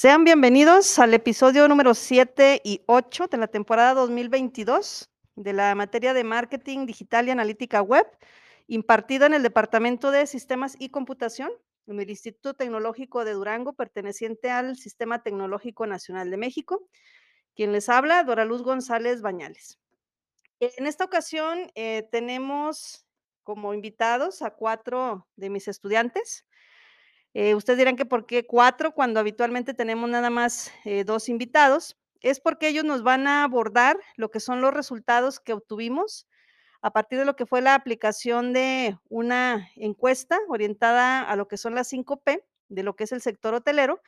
Sean 0.00 0.24
bienvenidos 0.24 0.98
al 0.98 1.12
episodio 1.12 1.68
número 1.68 1.92
7 1.92 2.62
y 2.64 2.80
8 2.86 3.26
de 3.26 3.36
la 3.36 3.48
temporada 3.48 3.92
2022 3.92 5.10
de 5.36 5.52
la 5.52 5.74
materia 5.74 6.14
de 6.14 6.24
marketing 6.24 6.86
digital 6.86 7.28
y 7.28 7.32
analítica 7.32 7.82
web, 7.82 8.06
impartida 8.66 9.26
en 9.26 9.34
el 9.34 9.42
Departamento 9.42 10.10
de 10.10 10.26
Sistemas 10.26 10.74
y 10.78 10.88
Computación 10.88 11.50
en 11.86 12.00
el 12.00 12.08
Instituto 12.08 12.54
Tecnológico 12.54 13.26
de 13.26 13.32
Durango, 13.32 13.74
perteneciente 13.74 14.50
al 14.50 14.78
Sistema 14.78 15.22
Tecnológico 15.22 15.86
Nacional 15.86 16.30
de 16.30 16.38
México. 16.38 16.88
Quien 17.54 17.72
les 17.72 17.90
habla, 17.90 18.24
Dora 18.24 18.46
Luz 18.46 18.62
González 18.62 19.20
Bañales. 19.20 19.78
En 20.60 20.86
esta 20.86 21.04
ocasión 21.04 21.70
eh, 21.74 22.08
tenemos 22.10 23.04
como 23.42 23.74
invitados 23.74 24.40
a 24.40 24.52
cuatro 24.54 25.28
de 25.36 25.50
mis 25.50 25.68
estudiantes. 25.68 26.46
Eh, 27.34 27.54
ustedes 27.54 27.78
dirán 27.78 27.96
que 27.96 28.06
por 28.06 28.26
qué 28.26 28.46
cuatro 28.46 28.92
cuando 28.92 29.20
habitualmente 29.20 29.74
tenemos 29.74 30.10
nada 30.10 30.30
más 30.30 30.72
eh, 30.84 31.04
dos 31.04 31.28
invitados. 31.28 31.96
Es 32.20 32.40
porque 32.40 32.68
ellos 32.68 32.84
nos 32.84 33.02
van 33.02 33.26
a 33.26 33.44
abordar 33.44 33.98
lo 34.16 34.30
que 34.30 34.40
son 34.40 34.60
los 34.60 34.74
resultados 34.74 35.40
que 35.40 35.52
obtuvimos 35.52 36.26
a 36.82 36.92
partir 36.92 37.18
de 37.18 37.24
lo 37.24 37.36
que 37.36 37.46
fue 37.46 37.60
la 37.60 37.74
aplicación 37.74 38.52
de 38.52 38.98
una 39.08 39.68
encuesta 39.76 40.38
orientada 40.48 41.22
a 41.22 41.36
lo 41.36 41.46
que 41.48 41.56
son 41.56 41.74
las 41.74 41.92
5P, 41.92 42.42
de 42.68 42.82
lo 42.82 42.96
que 42.96 43.04
es 43.04 43.12
el 43.12 43.20
sector 43.20 43.54
hotelero, 43.54 44.00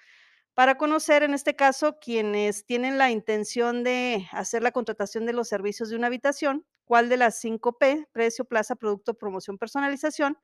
para 0.54 0.76
conocer 0.76 1.22
en 1.22 1.34
este 1.34 1.56
caso 1.56 1.98
quienes 1.98 2.66
tienen 2.66 2.98
la 2.98 3.10
intención 3.10 3.84
de 3.84 4.26
hacer 4.32 4.62
la 4.62 4.72
contratación 4.72 5.26
de 5.26 5.32
los 5.32 5.48
servicios 5.48 5.88
de 5.88 5.96
una 5.96 6.08
habitación, 6.08 6.66
cuál 6.84 7.08
de 7.08 7.16
las 7.16 7.42
5P, 7.42 8.08
precio, 8.12 8.44
plaza, 8.44 8.76
producto, 8.76 9.14
promoción, 9.14 9.58
personalización, 9.58 10.38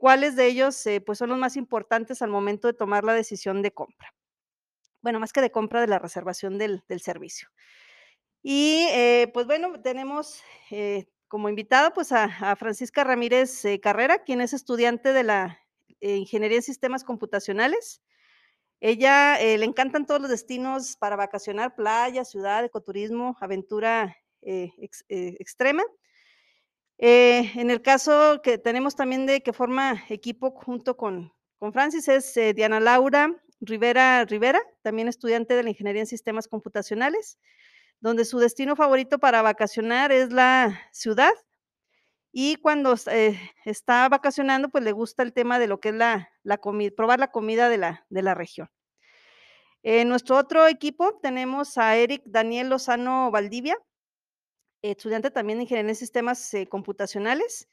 cuáles 0.00 0.34
de 0.34 0.46
ellos 0.46 0.86
eh, 0.86 1.02
pues 1.02 1.18
son 1.18 1.28
los 1.28 1.38
más 1.38 1.56
importantes 1.56 2.22
al 2.22 2.30
momento 2.30 2.66
de 2.66 2.72
tomar 2.72 3.04
la 3.04 3.12
decisión 3.12 3.60
de 3.60 3.70
compra. 3.70 4.14
Bueno, 5.02 5.20
más 5.20 5.30
que 5.30 5.42
de 5.42 5.50
compra, 5.50 5.82
de 5.82 5.88
la 5.88 5.98
reservación 5.98 6.56
del, 6.56 6.82
servicio. 7.02 7.48
Y 8.42 8.86
eh, 8.92 9.30
pues 9.34 9.46
bueno, 9.46 9.78
tenemos 9.82 10.42
eh, 10.70 11.06
como 11.28 11.50
invitada 11.50 11.92
pues 11.92 12.12
a, 12.12 12.56
Francisca 12.56 13.04
Ramírez 13.04 13.62
Carrera, 13.82 14.24
quien 14.24 14.40
es 14.40 14.54
estudiante 14.54 15.12
de 15.12 15.22
la 15.22 15.60
Ingeniería 16.00 16.56
en 16.56 16.62
Sistemas 16.62 17.04
Computacionales. 17.04 18.00
Ella 18.80 19.36
le 19.38 19.64
encantan 19.66 20.06
todos 20.06 20.22
los 20.22 20.30
destinos 20.30 20.96
para 20.96 21.16
vacacionar, 21.16 21.74
playa, 21.74 22.24
ciudad, 22.24 22.64
ecoturismo, 22.64 23.36
aventura 23.38 24.16
ex, 24.40 25.04
extrema. 25.08 25.82
Eh, 27.02 27.50
en 27.54 27.70
el 27.70 27.80
caso 27.80 28.42
que 28.42 28.58
tenemos 28.58 28.94
también 28.94 29.24
de 29.24 29.42
que 29.42 29.54
forma 29.54 30.04
equipo 30.10 30.50
junto 30.50 30.98
con, 30.98 31.32
con 31.58 31.72
Francis 31.72 32.08
es 32.08 32.36
eh, 32.36 32.52
Diana 32.52 32.78
Laura 32.78 33.34
Rivera 33.60 34.26
Rivera, 34.26 34.60
también 34.82 35.08
estudiante 35.08 35.54
de 35.54 35.62
la 35.62 35.70
Ingeniería 35.70 36.02
en 36.02 36.06
Sistemas 36.06 36.46
Computacionales, 36.46 37.38
donde 38.00 38.26
su 38.26 38.38
destino 38.38 38.76
favorito 38.76 39.18
para 39.18 39.40
vacacionar 39.40 40.12
es 40.12 40.30
la 40.30 40.78
ciudad. 40.92 41.32
Y 42.32 42.56
cuando 42.56 42.94
eh, 43.10 43.38
está 43.64 44.08
vacacionando, 44.08 44.68
pues 44.68 44.84
le 44.84 44.92
gusta 44.92 45.22
el 45.22 45.32
tema 45.32 45.58
de 45.58 45.68
lo 45.68 45.80
que 45.80 45.88
es 45.88 45.94
la, 45.94 46.30
la 46.42 46.58
comida, 46.58 46.92
probar 46.94 47.18
la 47.18 47.30
comida 47.30 47.68
de 47.70 47.78
la, 47.78 48.06
de 48.10 48.22
la 48.22 48.34
región. 48.34 48.70
En 49.82 50.08
nuestro 50.08 50.36
otro 50.36 50.66
equipo 50.66 51.18
tenemos 51.22 51.78
a 51.78 51.96
Eric 51.96 52.22
Daniel 52.26 52.68
Lozano 52.68 53.30
Valdivia, 53.30 53.76
estudiante 54.82 55.30
también 55.30 55.58
de 55.58 55.64
Ingeniería 55.64 55.90
en 55.90 55.96
Sistemas 55.96 56.52
eh, 56.54 56.66
Computacionales 56.66 57.68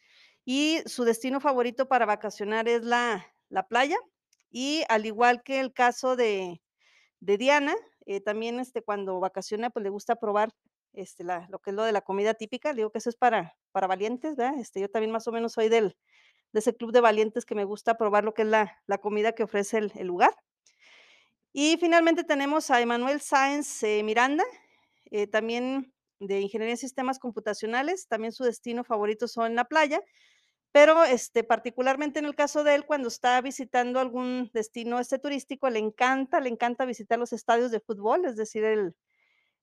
y 0.45 0.79
su 0.85 1.03
destino 1.03 1.39
favorito 1.39 1.87
para 1.87 2.05
vacacionar 2.05 2.67
es 2.67 2.83
la, 2.83 3.25
la 3.49 3.67
playa 3.67 3.97
y 4.49 4.83
al 4.89 5.05
igual 5.05 5.43
que 5.43 5.59
el 5.59 5.73
caso 5.73 6.15
de, 6.15 6.61
de 7.19 7.37
Diana, 7.37 7.75
eh, 8.05 8.21
también 8.21 8.59
este, 8.59 8.81
cuando 8.81 9.19
vacaciona 9.19 9.69
pues 9.69 9.83
le 9.83 9.89
gusta 9.89 10.15
probar 10.15 10.53
este, 10.93 11.23
la, 11.23 11.47
lo 11.49 11.59
que 11.59 11.71
es 11.71 11.75
lo 11.75 11.83
de 11.83 11.91
la 11.91 12.01
comida 12.01 12.33
típica, 12.33 12.73
digo 12.73 12.91
que 12.91 12.97
eso 12.99 13.09
es 13.09 13.15
para, 13.15 13.55
para 13.71 13.87
valientes, 13.87 14.35
¿verdad? 14.35 14.59
Este, 14.59 14.79
yo 14.79 14.89
también 14.89 15.11
más 15.11 15.27
o 15.27 15.31
menos 15.31 15.53
soy 15.53 15.69
del, 15.69 15.95
de 16.53 16.59
ese 16.59 16.75
club 16.75 16.91
de 16.91 17.01
valientes 17.01 17.45
que 17.45 17.55
me 17.55 17.65
gusta 17.65 17.97
probar 17.97 18.23
lo 18.23 18.33
que 18.33 18.43
es 18.43 18.47
la, 18.47 18.81
la 18.87 18.97
comida 18.97 19.33
que 19.33 19.43
ofrece 19.43 19.77
el, 19.77 20.07
lugar. 20.07 20.33
Y 21.53 21.77
finalmente 21.77 22.23
tenemos 22.23 22.71
a 22.71 22.81
Emanuel 22.81 23.21
Sáenz 23.21 23.83
eh, 23.83 24.01
Miranda, 24.03 24.43
eh, 25.11 25.27
también 25.27 25.93
de 26.19 26.41
Ingeniería 26.41 26.73
en 26.73 26.77
Sistemas 26.77 27.19
Computacionales, 27.19 28.07
también 28.07 28.31
su 28.31 28.43
destino 28.43 28.83
favorito 28.83 29.27
son 29.27 29.55
la 29.55 29.65
playa, 29.65 30.01
pero 30.71 31.03
este, 31.03 31.43
particularmente 31.43 32.19
en 32.19 32.25
el 32.25 32.35
caso 32.35 32.63
de 32.63 32.75
él, 32.75 32.85
cuando 32.85 33.07
está 33.07 33.39
visitando 33.41 33.99
algún 33.99 34.49
destino 34.53 34.99
este 34.99 35.19
turístico, 35.19 35.69
le 35.69 35.79
encanta, 35.79 36.39
le 36.39 36.49
encanta 36.49 36.85
visitar 36.85 37.17
los 37.17 37.33
estadios 37.33 37.71
de 37.71 37.79
fútbol, 37.79 38.25
es 38.25 38.35
decir, 38.35 38.63
el, 38.63 38.95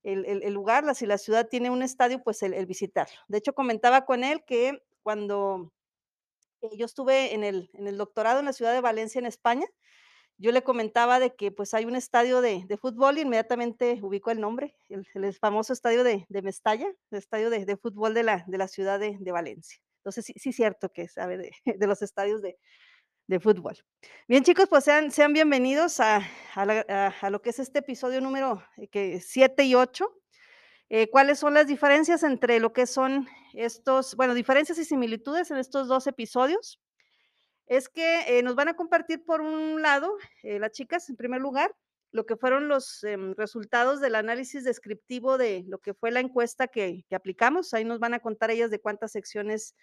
el, 0.02 0.42
el, 0.42 0.52
lugar, 0.52 0.94
si 0.94 1.06
la 1.06 1.18
ciudad 1.18 1.48
tiene 1.48 1.70
un 1.70 1.82
estadio, 1.82 2.22
pues 2.22 2.42
el, 2.42 2.52
el, 2.54 2.66
visitarlo. 2.66 3.16
De 3.28 3.38
hecho, 3.38 3.54
comentaba 3.54 4.04
con 4.04 4.24
él 4.24 4.44
que 4.46 4.82
cuando 5.02 5.72
yo 6.72 6.86
estuve 6.86 7.34
en 7.34 7.44
el, 7.44 7.70
en 7.74 7.86
el 7.86 7.96
doctorado 7.96 8.40
en 8.40 8.46
la 8.46 8.52
ciudad 8.52 8.72
de 8.72 8.80
Valencia, 8.80 9.18
en 9.18 9.26
España, 9.26 9.66
yo 10.38 10.52
le 10.52 10.62
comentaba 10.62 11.20
de 11.20 11.34
que 11.34 11.52
pues 11.52 11.74
hay 11.74 11.84
un 11.84 11.96
estadio 11.96 12.40
de, 12.40 12.66
fútbol 12.80 13.18
y 13.18 13.22
inmediatamente 13.22 13.98
ubicó 14.02 14.30
el 14.30 14.40
nombre, 14.40 14.76
el, 14.88 15.06
el 15.14 15.34
famoso 15.34 15.72
estadio 15.72 16.04
de, 16.04 16.26
de, 16.28 16.42
Mestalla, 16.42 16.86
el 17.10 17.18
estadio 17.18 17.50
de, 17.50 17.76
fútbol 17.76 18.14
de 18.14 18.24
la, 18.24 18.44
de 18.46 18.58
la 18.58 18.68
ciudad 18.68 18.98
de, 18.98 19.32
Valencia. 19.32 19.78
Entonces, 19.98 20.24
sí, 20.26 20.34
sí 20.36 20.50
es 20.50 20.56
cierto 20.56 20.90
que 20.90 21.08
sabe 21.08 21.38
de, 21.64 21.86
los 21.86 22.02
estadios 22.02 22.42
de, 22.42 22.56
fútbol. 23.40 23.74
Bien, 24.28 24.44
chicos, 24.44 24.68
pues 24.68 24.84
sean, 24.84 25.10
sean 25.10 25.32
bienvenidos 25.32 25.98
a, 26.00 26.20
a, 26.54 27.30
lo 27.30 27.40
que 27.40 27.50
es 27.50 27.58
este 27.58 27.78
episodio 27.78 28.20
número 28.20 28.62
7 28.92 29.64
y 29.64 29.74
8. 29.74 30.12
Eh, 30.90 31.08
¿Cuáles 31.10 31.38
son 31.38 31.54
las 31.54 31.66
diferencias 31.66 32.22
entre 32.22 32.60
lo 32.60 32.72
que 32.72 32.86
son 32.86 33.26
estos, 33.54 34.14
bueno, 34.16 34.34
diferencias 34.34 34.78
y 34.78 34.84
similitudes 34.84 35.50
en 35.50 35.56
estos 35.56 35.88
dos 35.88 36.06
episodios? 36.06 36.80
Es 37.66 37.88
que 37.88 38.38
eh, 38.38 38.42
nos 38.42 38.54
van 38.54 38.68
a 38.68 38.76
compartir 38.76 39.24
por 39.24 39.40
un 39.40 39.82
lado, 39.82 40.16
eh, 40.42 40.58
las 40.58 40.72
chicas, 40.72 41.08
en 41.08 41.16
primer 41.16 41.40
lugar, 41.40 41.74
lo 42.10 42.26
que 42.26 42.36
fueron 42.36 42.68
los 42.68 43.02
eh, 43.04 43.16
resultados 43.36 44.00
del 44.00 44.14
análisis 44.14 44.64
descriptivo 44.64 45.38
de 45.38 45.64
lo 45.66 45.78
que 45.78 45.94
fue 45.94 46.10
la 46.10 46.20
encuesta 46.20 46.68
que, 46.68 47.04
aplicamos. 47.10 47.74
Ahí 47.74 47.84
nos 47.84 47.98
van 47.98 48.14
a 48.14 48.20
contar 48.20 48.50
ellas 48.50 48.70
de 48.70 48.80
cuántas 48.80 49.12
secciones 49.12 49.74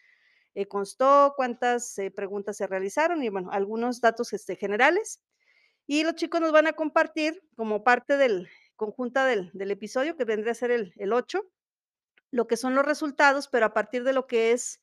eh, 0.56 0.66
constó, 0.68 1.34
cuántas 1.36 1.98
preguntas 2.16 2.58
se 2.58 2.68
realizaron 2.68 3.24
y, 3.24 3.30
bueno, 3.30 3.50
algunos 3.52 4.00
datos 4.00 4.32
este, 4.34 4.56
generales. 4.56 5.22
Y 5.88 6.04
los 6.04 6.16
chicos 6.16 6.40
nos 6.40 6.52
van 6.52 6.68
a 6.68 6.74
compartir 6.74 7.42
como 7.56 7.84
parte 7.84 8.16
del 8.16 8.48
conjunta 8.78 9.26
del, 9.26 9.52
del 9.54 9.72
episodio, 9.72 10.16
que 10.16 10.26
vendría 10.26 10.54
a 10.54 10.56
ser 10.56 10.72
el, 10.72 10.94
el 10.98 11.14
8, 11.14 11.44
lo 12.32 12.48
que 12.48 12.58
son 12.58 12.76
los 12.76 12.86
resultados, 12.86 13.48
pero 13.48 13.66
a 13.66 13.74
partir 13.74 14.04
de 14.04 14.14
lo 14.14 14.26
que 14.26 14.54
es 14.54 14.81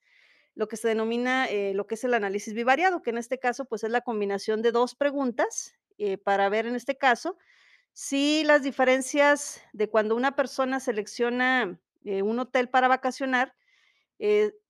lo 0.58 0.66
que 0.66 0.76
se 0.76 0.88
denomina 0.88 1.46
eh, 1.46 1.72
lo 1.72 1.86
que 1.86 1.94
es 1.94 2.02
el 2.02 2.14
análisis 2.14 2.52
bivariado, 2.52 3.00
que 3.00 3.10
en 3.10 3.18
este 3.18 3.38
caso 3.38 3.64
pues 3.64 3.84
es 3.84 3.90
la 3.90 4.00
combinación 4.00 4.60
de 4.60 4.72
dos 4.72 4.96
preguntas 4.96 5.76
eh, 5.98 6.18
para 6.18 6.48
ver 6.48 6.66
en 6.66 6.74
este 6.74 6.98
caso 6.98 7.38
si 7.92 8.42
las 8.42 8.64
diferencias 8.64 9.62
de 9.72 9.88
cuando 9.88 10.16
una 10.16 10.34
persona 10.34 10.80
selecciona 10.80 11.78
eh, 12.04 12.22
un 12.22 12.40
hotel 12.40 12.68
para 12.68 12.88
vacacionar 12.88 13.54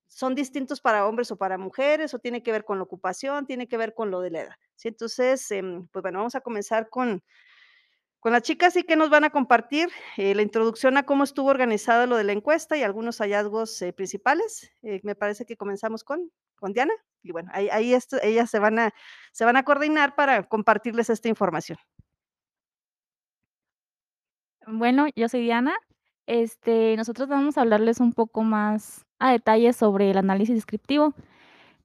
son 0.07 0.35
distintos 0.35 0.83
para 0.83 1.07
hombres 1.07 1.31
o 1.31 1.37
para 1.37 1.57
mujeres, 1.57 2.13
o 2.13 2.19
tiene 2.19 2.43
que 2.43 2.53
ver 2.53 2.67
con 2.67 2.77
la 2.77 2.85
ocupación, 2.85 3.47
tiene 3.47 3.67
que 3.67 3.79
ver 3.79 3.95
con 3.95 4.11
lo 4.11 4.21
de 4.21 4.31
la 4.31 4.41
edad. 4.41 4.57
¿sí? 4.75 4.89
Entonces, 4.89 5.51
em, 5.51 5.87
pues 5.89 6.03
bueno, 6.03 6.19
vamos 6.19 6.35
a 6.35 6.43
comenzar 6.43 6.91
con, 6.91 7.23
con 8.21 8.33
las 8.33 8.43
chicas 8.43 8.73
sí 8.75 8.83
que 8.83 8.97
nos 8.97 9.11
van 9.11 9.25
a 9.25 9.31
compartir 9.31 9.89
eh, 10.17 10.35
la 10.35 10.43
introducción 10.43 10.97
a 10.97 11.05
cómo 11.05 11.25
estuvo 11.25 11.49
organizado 11.49 12.07
lo 12.07 12.17
de 12.17 12.25
la 12.25 12.33
encuesta 12.33 12.77
y 12.77 12.83
algunos 12.83 13.19
hallazgos 13.19 13.81
eh, 13.83 13.93
principales. 13.93 14.73
Eh, 14.83 15.01
me 15.05 15.15
parece 15.15 15.47
que 15.47 15.57
comenzamos 15.57 16.03
con, 16.03 16.31
con 16.57 16.73
Diana 16.73 16.95
y 17.23 17.33
bueno, 17.33 17.51
ahí, 17.53 17.69
ahí 17.71 17.95
ellas 18.23 18.51
se 18.51 18.59
van, 18.59 18.79
a, 18.79 18.95
se 19.33 19.45
van 19.45 19.57
a 19.57 19.63
coordinar 19.63 20.15
para 20.17 20.43
compartirles 20.49 21.11
esta 21.11 21.29
información. 21.29 21.79
Bueno, 24.67 25.07
yo 25.17 25.29
soy 25.29 25.43
Diana. 25.43 25.75
Este, 26.27 26.95
nosotros 26.97 27.29
vamos 27.29 27.57
a 27.57 27.63
hablarles 27.63 28.01
un 28.01 28.13
poco 28.13 28.43
más 28.43 29.07
a 29.19 29.33
detalle 29.33 29.73
sobre 29.73 30.11
el 30.11 30.19
análisis 30.19 30.55
descriptivo, 30.55 31.15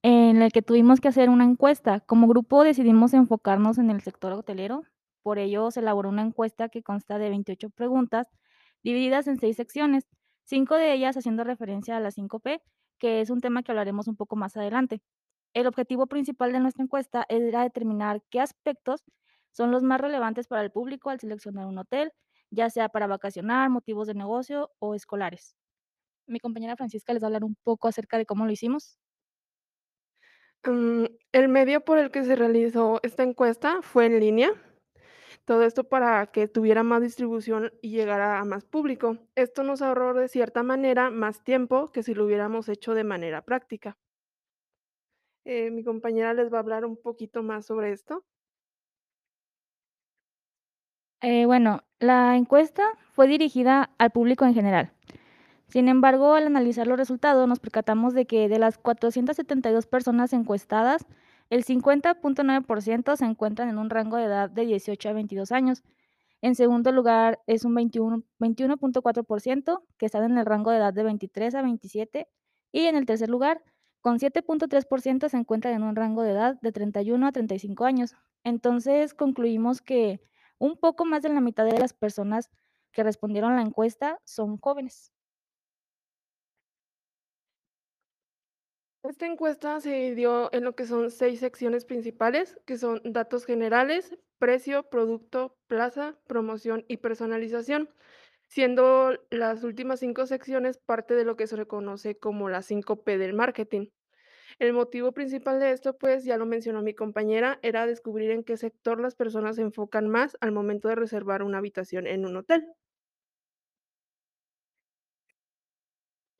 en 0.01 0.41
el 0.41 0.51
que 0.51 0.61
tuvimos 0.61 0.99
que 0.99 1.07
hacer 1.07 1.29
una 1.29 1.45
encuesta. 1.45 2.01
Como 2.01 2.27
grupo 2.27 2.63
decidimos 2.63 3.13
enfocarnos 3.13 3.77
en 3.77 3.89
el 3.89 4.01
sector 4.01 4.33
hotelero, 4.33 4.83
por 5.23 5.39
ello, 5.39 5.71
se 5.71 5.79
elaboró 5.79 6.09
una 6.09 6.21
encuesta 6.21 6.69
que 6.69 6.83
consta 6.83 7.17
de 7.17 7.29
28 7.29 7.69
preguntas 7.71 8.27
divididas 8.83 9.27
en 9.27 9.39
seis 9.39 9.55
secciones, 9.55 10.07
cinco 10.43 10.75
de 10.75 10.93
ellas 10.93 11.17
haciendo 11.17 11.43
referencia 11.43 11.97
a 11.97 11.99
la 11.99 12.11
5P, 12.11 12.61
que 12.99 13.21
es 13.21 13.29
un 13.29 13.41
tema 13.41 13.63
que 13.63 13.71
hablaremos 13.71 14.07
un 14.07 14.15
poco 14.15 14.35
más 14.35 14.55
adelante. 14.57 15.01
El 15.53 15.67
objetivo 15.67 16.07
principal 16.07 16.51
de 16.51 16.59
nuestra 16.59 16.83
encuesta 16.83 17.25
era 17.29 17.63
determinar 17.63 18.21
qué 18.29 18.39
aspectos 18.39 19.03
son 19.51 19.71
los 19.71 19.83
más 19.83 20.01
relevantes 20.01 20.47
para 20.47 20.63
el 20.63 20.71
público 20.71 21.09
al 21.09 21.19
seleccionar 21.19 21.67
un 21.67 21.77
hotel, 21.77 22.11
ya 22.49 22.69
sea 22.69 22.89
para 22.89 23.07
vacacionar, 23.07 23.69
motivos 23.69 24.07
de 24.07 24.15
negocio 24.15 24.71
o 24.79 24.95
escolares. 24.95 25.55
Mi 26.27 26.39
compañera 26.39 26.75
Francisca 26.75 27.13
les 27.13 27.21
va 27.21 27.27
a 27.27 27.29
hablar 27.29 27.43
un 27.43 27.55
poco 27.63 27.87
acerca 27.87 28.17
de 28.17 28.25
cómo 28.25 28.45
lo 28.45 28.51
hicimos. 28.51 28.97
Um, 30.65 31.07
el 31.33 31.49
medio 31.49 31.83
por 31.83 31.97
el 31.97 32.09
que 32.09 32.23
se 32.23 32.35
realizó 32.35 32.99
esta 33.03 33.23
encuesta 33.23 33.81
fue 33.81 34.05
en 34.05 34.19
línea. 34.19 34.51
Todo 35.45 35.63
esto 35.63 35.83
para 35.83 36.25
que 36.27 36.47
tuviera 36.47 36.83
más 36.83 37.01
distribución 37.01 37.71
y 37.81 37.89
llegara 37.89 38.39
a 38.39 38.45
más 38.45 38.63
público. 38.63 39.17
Esto 39.35 39.63
nos 39.63 39.81
ahorró 39.81 40.13
de 40.13 40.29
cierta 40.29 40.63
manera 40.63 41.09
más 41.09 41.43
tiempo 41.43 41.91
que 41.91 42.03
si 42.03 42.13
lo 42.13 42.25
hubiéramos 42.25 42.69
hecho 42.69 42.93
de 42.93 43.03
manera 43.03 43.41
práctica. 43.41 43.97
Eh, 45.45 45.71
mi 45.71 45.83
compañera 45.83 46.33
les 46.33 46.51
va 46.51 46.57
a 46.57 46.61
hablar 46.61 46.85
un 46.85 46.95
poquito 46.95 47.43
más 47.43 47.65
sobre 47.65 47.91
esto. 47.91 48.23
Eh, 51.21 51.45
bueno, 51.45 51.83
la 51.99 52.35
encuesta 52.35 52.83
fue 53.13 53.27
dirigida 53.27 53.91
al 53.97 54.11
público 54.11 54.45
en 54.45 54.53
general. 54.53 54.91
Sin 55.67 55.87
embargo, 55.87 56.33
al 56.35 56.45
analizar 56.47 56.85
los 56.85 56.97
resultados, 56.97 57.47
nos 57.47 57.59
percatamos 57.59 58.13
de 58.13 58.25
que 58.25 58.47
de 58.47 58.59
las 58.59 58.77
472 58.77 59.87
personas 59.87 60.33
encuestadas, 60.33 61.05
el 61.49 61.63
50.9% 61.65 63.15
se 63.15 63.25
encuentran 63.25 63.69
en 63.69 63.77
un 63.77 63.89
rango 63.89 64.17
de 64.17 64.25
edad 64.25 64.49
de 64.49 64.65
18 64.65 65.09
a 65.09 65.13
22 65.13 65.51
años. 65.51 65.83
En 66.41 66.55
segundo 66.55 66.91
lugar, 66.91 67.39
es 67.47 67.63
un 67.65 67.73
21 67.75 68.23
21.4% 68.39 69.81
que 69.97 70.05
están 70.05 70.23
en 70.23 70.37
el 70.37 70.45
rango 70.45 70.71
de 70.71 70.77
edad 70.77 70.93
de 70.93 71.03
23 71.03 71.55
a 71.55 71.61
27. 71.61 72.27
Y 72.71 72.85
en 72.87 72.95
el 72.95 73.05
tercer 73.05 73.29
lugar, 73.29 73.63
con 74.01 74.19
7.3% 74.19 75.29
se 75.29 75.37
encuentran 75.37 75.73
en 75.75 75.83
un 75.83 75.95
rango 75.95 76.23
de 76.23 76.31
edad 76.31 76.59
de 76.61 76.71
31 76.71 77.25
a 77.25 77.31
35 77.31 77.85
años. 77.85 78.15
Entonces, 78.43 79.13
concluimos 79.13 79.81
que 79.81 80.19
un 80.57 80.77
poco 80.77 81.05
más 81.05 81.21
de 81.21 81.29
la 81.29 81.41
mitad 81.41 81.65
de 81.65 81.79
las 81.79 81.93
personas 81.93 82.49
que 82.91 83.03
respondieron 83.03 83.53
a 83.53 83.55
la 83.55 83.61
encuesta 83.61 84.19
son 84.25 84.57
jóvenes. 84.57 85.13
Esta 89.03 89.25
encuesta 89.25 89.81
se 89.81 89.89
dividió 89.91 90.49
en 90.53 90.63
lo 90.63 90.75
que 90.75 90.85
son 90.85 91.11
seis 91.11 91.39
secciones 91.41 91.83
principales, 91.83 92.57
que 92.65 92.77
son 92.77 93.01
datos 93.03 93.45
generales, 93.45 94.17
precio, 94.39 94.89
producto, 94.89 95.57
plaza, 95.67 96.17
promoción 96.25 96.85
y 96.87 96.97
personalización, 96.97 97.89
siendo 98.47 99.17
las 99.29 99.63
últimas 99.65 99.99
cinco 99.99 100.25
secciones 100.25 100.77
parte 100.77 101.15
de 101.15 101.25
lo 101.25 101.35
que 101.35 101.47
se 101.47 101.57
reconoce 101.57 102.17
como 102.17 102.47
la 102.49 102.61
5P 102.61 103.17
del 103.17 103.33
marketing. 103.33 103.87
El 104.59 104.73
motivo 104.73 105.13
principal 105.13 105.59
de 105.59 105.71
esto, 105.71 105.97
pues 105.97 106.23
ya 106.25 106.37
lo 106.37 106.45
mencionó 106.45 106.81
mi 106.81 106.93
compañera, 106.93 107.59
era 107.61 107.85
descubrir 107.85 108.31
en 108.31 108.43
qué 108.43 108.57
sector 108.57 109.01
las 109.01 109.15
personas 109.15 109.57
se 109.57 109.63
enfocan 109.63 110.09
más 110.09 110.37
al 110.41 110.53
momento 110.53 110.87
de 110.87 110.95
reservar 110.95 111.43
una 111.43 111.59
habitación 111.59 112.07
en 112.07 112.25
un 112.25 112.37
hotel. 112.37 112.67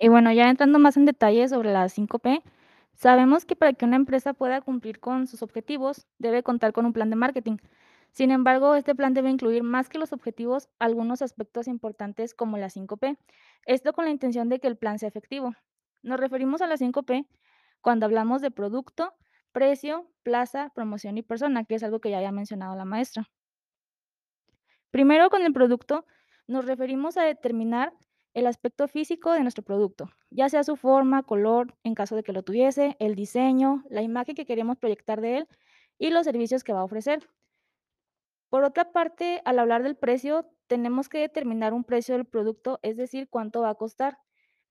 Y 0.04 0.10
bueno, 0.10 0.34
ya 0.34 0.50
entrando 0.50 0.80
más 0.80 0.98
en 0.98 1.06
detalle 1.06 1.48
sobre 1.48 1.72
la 1.72 1.88
5P, 1.88 2.44
sabemos 2.94 3.46
que 3.46 3.56
para 3.56 3.72
que 3.72 3.86
una 3.86 3.96
empresa 3.96 4.34
pueda 4.34 4.60
cumplir 4.60 5.00
con 5.00 5.28
sus 5.28 5.42
objetivos, 5.42 6.08
debe 6.20 6.44
contar 6.44 6.74
con 6.74 6.86
un 6.86 6.92
plan 6.92 7.10
de 7.10 7.16
marketing. 7.16 7.56
Sin 8.12 8.30
embargo, 8.30 8.76
este 8.76 8.96
plan 8.96 9.14
debe 9.14 9.30
incluir 9.30 9.64
más 9.64 9.88
que 9.88 10.00
los 10.00 10.12
objetivos 10.12 10.68
algunos 10.78 11.22
aspectos 11.22 11.70
importantes 11.70 12.34
como 12.34 12.58
la 12.58 12.68
5P. 12.68 13.18
Esto 13.66 13.94
con 13.94 14.04
la 14.04 14.12
intención 14.12 14.50
de 14.50 14.60
que 14.60 14.68
el 14.68 14.76
plan 14.76 15.00
sea 15.00 15.08
efectivo. 15.08 15.56
Nos 16.02 16.20
referimos 16.20 16.62
a 16.62 16.68
la 16.68 16.76
5P 16.76 17.26
cuando 17.80 18.06
hablamos 18.06 18.42
de 18.42 18.52
producto, 18.52 19.14
precio, 19.54 20.12
plaza, 20.22 20.70
promoción 20.76 21.18
y 21.18 21.22
persona, 21.22 21.64
que 21.64 21.76
es 21.76 21.84
algo 21.84 22.02
que 22.02 22.10
ya 22.10 22.18
había 22.18 22.34
mencionado 22.34 22.76
la 22.76 22.84
maestra. 22.84 23.30
Primero, 24.92 25.30
con 25.30 25.44
el 25.44 25.54
producto, 25.54 26.06
nos 26.46 26.66
referimos 26.66 27.16
a 27.16 27.24
determinar 27.24 27.94
el 28.34 28.48
aspecto 28.48 28.88
físico 28.88 29.32
de 29.32 29.42
nuestro 29.42 29.64
producto, 29.64 30.10
ya 30.32 30.50
sea 30.50 30.64
su 30.64 30.76
forma, 30.76 31.24
color, 31.24 31.76
en 31.84 31.94
caso 31.94 32.16
de 32.16 32.24
que 32.24 32.34
lo 32.34 32.44
tuviese, 32.44 32.96
el 33.00 33.16
diseño, 33.16 33.84
la 33.90 34.02
imagen 34.02 34.36
que 34.36 34.46
queremos 34.46 34.78
proyectar 34.78 35.22
de 35.22 35.38
él 35.38 35.48
y 36.00 36.10
los 36.10 36.26
servicios 36.26 36.64
que 36.64 36.74
va 36.74 36.80
a 36.80 36.84
ofrecer. 36.84 37.30
Por 38.50 38.64
otra 38.64 38.92
parte, 38.92 39.42
al 39.46 39.60
hablar 39.60 39.84
del 39.84 39.96
precio, 39.96 40.50
tenemos 40.68 41.10
que 41.10 41.20
determinar 41.20 41.74
un 41.74 41.84
precio 41.84 42.16
del 42.16 42.26
producto, 42.26 42.80
es 42.82 42.98
decir, 42.98 43.28
cuánto 43.30 43.62
va 43.62 43.70
a 43.70 43.76
costar. 43.76 44.18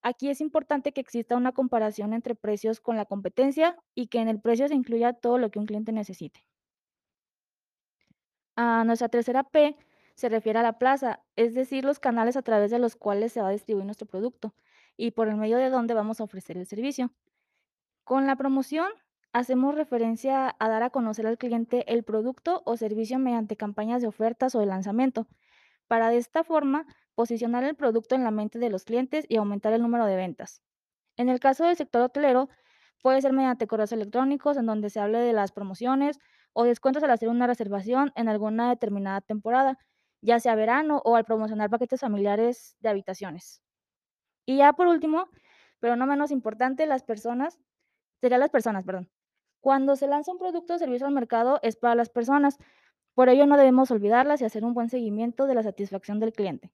Aquí 0.03 0.29
es 0.31 0.41
importante 0.41 0.93
que 0.93 1.01
exista 1.01 1.37
una 1.37 1.53
comparación 1.53 2.13
entre 2.13 2.35
precios 2.35 2.81
con 2.81 2.97
la 2.97 3.07
competencia 3.07 3.77
y 3.95 4.09
que 4.09 4.19
en 4.19 4.29
el 4.29 4.41
precio 4.41 4.67
se 4.69 4.75
incluya 4.75 5.13
todo 5.13 5.39
lo 5.39 5.51
que 5.51 5.61
un 5.61 5.67
cliente 5.67 5.93
necesite. 5.93 6.45
A 8.57 8.85
nuestra 8.85 9.09
tercera 9.09 9.45
P 9.45 9.77
se 10.15 10.29
refiere 10.29 10.59
a 10.59 10.63
la 10.63 10.79
plaza, 10.79 11.21
es 11.37 11.55
decir, 11.55 11.85
los 11.85 11.99
canales 11.99 12.37
a 12.37 12.43
través 12.43 12.71
de 12.71 12.79
los 12.79 12.97
cuales 12.97 13.33
se 13.33 13.41
va 13.43 13.49
a 13.49 13.53
distribuir 13.53 13.85
nuestro 13.85 14.07
producto 14.07 14.55
y 14.97 15.13
por 15.13 15.29
el 15.29 15.37
medio 15.37 15.57
de 15.57 15.71
donde 15.71 15.95
vamos 15.95 16.21
a 16.21 16.25
ofrecer 16.25 16.57
el 16.57 16.67
servicio. 16.67 17.13
Con 18.05 18.27
la 18.27 18.37
promoción 18.37 18.89
hacemos 19.33 19.75
referencia 19.75 20.55
a 20.59 20.69
dar 20.69 20.83
a 20.83 20.91
conocer 20.91 21.27
al 21.27 21.39
cliente 21.39 21.91
el 21.93 22.05
producto 22.05 22.63
o 22.67 22.77
servicio 22.77 23.19
mediante 23.19 23.57
campañas 23.57 24.03
de 24.03 24.09
ofertas 24.09 24.55
o 24.55 24.61
de 24.61 24.67
lanzamiento, 24.67 25.27
para 25.89 26.11
de 26.11 26.19
esta 26.19 26.45
forma 26.45 26.87
posicionar 27.15 27.65
el 27.65 27.75
producto 27.75 28.15
en 28.15 28.25
la 28.25 28.31
mente 28.31 28.59
de 28.59 28.71
los 28.71 28.85
clientes 28.85 29.25
y 29.29 29.37
aumentar 29.37 29.73
el 29.73 29.83
número 29.83 30.07
de 30.07 30.17
ventas. 30.17 30.63
En 31.17 31.29
el 31.29 31.41
caso 31.41 31.65
del 31.65 31.77
sector 31.77 32.03
hotelero, 32.03 32.49
puede 33.03 33.21
ser 33.21 33.33
mediante 33.33 33.67
correos 33.67 33.93
electrónicos 33.93 34.57
en 34.57 34.67
donde 34.67 34.91
se 34.91 35.01
hable 35.01 35.19
de 35.19 35.33
las 35.33 35.53
promociones 35.53 36.19
o 36.53 36.65
descuentos 36.65 37.03
al 37.03 37.11
hacer 37.11 37.29
una 37.29 37.47
reservación 37.47 38.13
en 38.15 38.29
alguna 38.29 38.69
determinada 38.71 39.21
temporada, 39.21 39.79
ya 40.23 40.41
sea 40.41 40.55
verano 40.55 41.03
o 41.05 41.17
al 41.17 41.25
promocionar 41.25 41.69
paquetes 41.69 42.01
familiares 42.01 42.77
de 42.81 42.89
habitaciones. 42.89 43.61
Y 44.47 44.59
ya 44.59 44.73
por 44.73 44.87
último, 44.87 45.29
pero 45.81 45.97
no 45.97 46.07
menos 46.07 46.31
importante, 46.31 46.87
las 46.87 47.03
personas, 47.03 47.59
serían 48.21 48.41
las 48.41 48.51
personas, 48.51 48.85
perdón. 48.85 49.11
Cuando 49.61 49.97
se 49.97 50.07
lanza 50.07 50.33
un 50.33 50.39
producto 50.39 50.75
o 50.75 50.79
servicio 50.79 51.07
al 51.07 51.13
mercado 51.13 51.61
es 51.63 51.77
para 51.77 51.95
las 51.95 52.09
personas, 52.09 52.59
por 53.15 53.29
ello 53.29 53.47
no 53.47 53.57
debemos 53.57 53.91
olvidarlas 53.91 54.41
y 54.41 54.45
hacer 54.45 54.65
un 54.65 54.75
buen 54.75 54.89
seguimiento 54.89 55.47
de 55.47 55.55
la 55.55 55.63
satisfacción 55.63 56.19
del 56.19 56.33
cliente. 56.33 56.73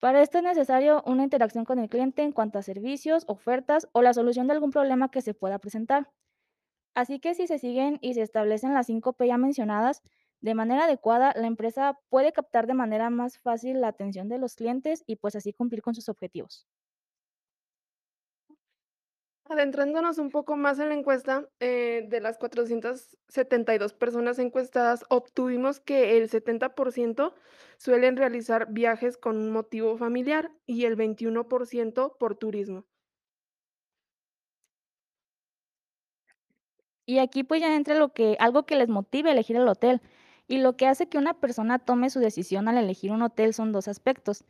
Para 0.00 0.22
esto 0.22 0.38
es 0.38 0.44
necesario 0.44 1.02
una 1.06 1.24
interacción 1.24 1.64
con 1.64 1.78
el 1.78 1.88
cliente 1.88 2.22
en 2.22 2.32
cuanto 2.32 2.58
a 2.58 2.62
servicios, 2.62 3.24
ofertas 3.28 3.88
o 3.92 4.02
la 4.02 4.12
solución 4.12 4.46
de 4.46 4.52
algún 4.52 4.70
problema 4.70 5.10
que 5.10 5.22
se 5.22 5.34
pueda 5.34 5.58
presentar. 5.58 6.10
Así 6.94 7.18
que 7.18 7.34
si 7.34 7.46
se 7.46 7.58
siguen 7.58 7.98
y 8.00 8.14
se 8.14 8.22
establecen 8.22 8.74
las 8.74 8.86
5 8.86 9.14
P 9.14 9.26
ya 9.26 9.38
mencionadas 9.38 10.02
de 10.40 10.54
manera 10.54 10.84
adecuada, 10.84 11.32
la 11.36 11.46
empresa 11.46 11.98
puede 12.08 12.32
captar 12.32 12.66
de 12.66 12.74
manera 12.74 13.10
más 13.10 13.38
fácil 13.38 13.80
la 13.80 13.88
atención 13.88 14.28
de 14.28 14.38
los 14.38 14.54
clientes 14.54 15.02
y 15.06 15.16
pues 15.16 15.36
así 15.36 15.52
cumplir 15.52 15.82
con 15.82 15.94
sus 15.94 16.08
objetivos. 16.08 16.66
Adentrándonos 19.48 20.18
un 20.18 20.30
poco 20.30 20.56
más 20.56 20.80
en 20.80 20.88
la 20.88 20.94
encuesta, 20.96 21.48
eh, 21.60 22.04
de 22.08 22.20
las 22.20 22.36
472 22.36 23.92
personas 23.94 24.40
encuestadas, 24.40 25.04
obtuvimos 25.08 25.78
que 25.78 26.18
el 26.18 26.28
70% 26.28 27.32
suelen 27.76 28.16
realizar 28.16 28.72
viajes 28.72 29.16
con 29.16 29.36
un 29.36 29.50
motivo 29.52 29.96
familiar 29.98 30.50
y 30.66 30.84
el 30.84 30.96
21% 30.96 32.16
por 32.18 32.36
turismo. 32.36 32.86
Y 37.06 37.18
aquí 37.18 37.44
pues 37.44 37.60
ya 37.60 37.74
entra 37.76 37.94
lo 37.94 38.12
que, 38.12 38.36
algo 38.40 38.66
que 38.66 38.74
les 38.76 38.88
motive 38.88 39.30
a 39.30 39.32
elegir 39.32 39.56
el 39.56 39.68
hotel. 39.68 40.00
Y 40.48 40.58
lo 40.58 40.76
que 40.76 40.86
hace 40.86 41.08
que 41.08 41.18
una 41.18 41.34
persona 41.34 41.78
tome 41.78 42.10
su 42.10 42.20
decisión 42.20 42.68
al 42.68 42.78
elegir 42.78 43.10
un 43.10 43.22
hotel 43.22 43.52
son 43.52 43.72
dos 43.72 43.88
aspectos. 43.88 44.44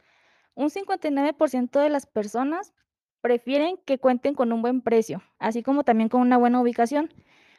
Un 0.55 0.71
59% 0.71 1.81
de 1.81 1.89
las 1.89 2.07
personas 2.07 2.75
prefieren 3.21 3.79
que 3.85 3.99
cuenten 3.99 4.35
con 4.35 4.53
un 4.53 4.63
buen 4.63 4.83
precio, 4.83 5.23
así 5.39 5.63
como 5.63 5.85
también 5.85 6.09
con 6.09 6.21
una 6.21 6.37
buena 6.37 6.61
ubicación, 6.61 7.11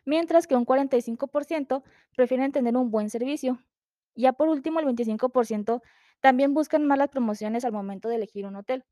mientras 0.06 0.48
que 0.48 0.56
un 0.56 0.65
45% 0.65 1.84
prefieren 2.15 2.51
tener 2.51 2.77
un 2.77 2.91
buen 2.91 3.10
servicio. 3.10 3.60
Ya 4.15 4.34
por 4.34 4.50
último, 4.50 4.79
el 4.79 4.86
25% 4.86 5.82
también 6.22 6.53
buscan 6.53 6.86
más 6.86 6.98
las 6.98 7.10
promociones 7.10 7.65
al 7.65 7.72
momento 7.72 8.08
de 8.08 8.15
elegir 8.15 8.46
un 8.46 8.56
hotel. 8.56 8.86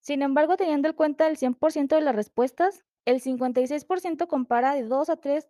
Sin 0.00 0.22
embargo, 0.22 0.56
teniendo 0.56 0.88
en 0.88 0.94
cuenta 0.94 1.26
el 1.26 1.36
100% 1.36 1.94
de 1.94 2.00
las 2.00 2.14
respuestas, 2.14 2.84
el 3.04 3.20
56% 3.20 4.26
compara 4.26 4.74
de 4.74 4.84
2 4.84 5.10
a 5.10 5.16
3 5.16 5.48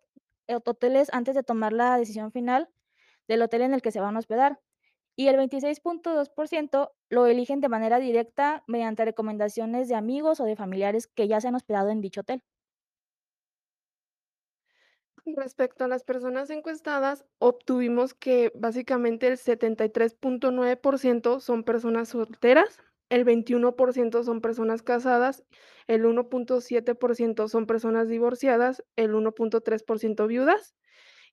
hoteles 0.64 1.08
antes 1.12 1.34
de 1.34 1.42
tomar 1.42 1.72
la 1.72 1.96
decisión 1.96 2.32
final 2.32 2.68
del 3.30 3.40
hotel 3.42 3.62
en 3.62 3.72
el 3.72 3.80
que 3.80 3.92
se 3.92 4.00
van 4.00 4.16
a 4.16 4.18
hospedar. 4.18 4.58
Y 5.16 5.28
el 5.28 5.36
26.2% 5.36 6.90
lo 7.10 7.26
eligen 7.26 7.60
de 7.60 7.68
manera 7.68 8.00
directa 8.00 8.64
mediante 8.66 9.04
recomendaciones 9.04 9.86
de 9.88 9.94
amigos 9.94 10.40
o 10.40 10.44
de 10.44 10.56
familiares 10.56 11.06
que 11.06 11.28
ya 11.28 11.40
se 11.40 11.46
han 11.46 11.54
hospedado 11.54 11.90
en 11.90 12.00
dicho 12.00 12.22
hotel. 12.22 12.42
Respecto 15.24 15.84
a 15.84 15.88
las 15.88 16.02
personas 16.02 16.50
encuestadas, 16.50 17.24
obtuvimos 17.38 18.14
que 18.14 18.50
básicamente 18.56 19.28
el 19.28 19.36
73.9% 19.36 21.38
son 21.38 21.62
personas 21.62 22.08
solteras, 22.08 22.80
el 23.10 23.24
21% 23.24 24.24
son 24.24 24.40
personas 24.40 24.82
casadas, 24.82 25.44
el 25.86 26.04
1.7% 26.04 27.48
son 27.48 27.66
personas 27.66 28.08
divorciadas, 28.08 28.82
el 28.96 29.14
1.3% 29.14 30.26
viudas 30.26 30.74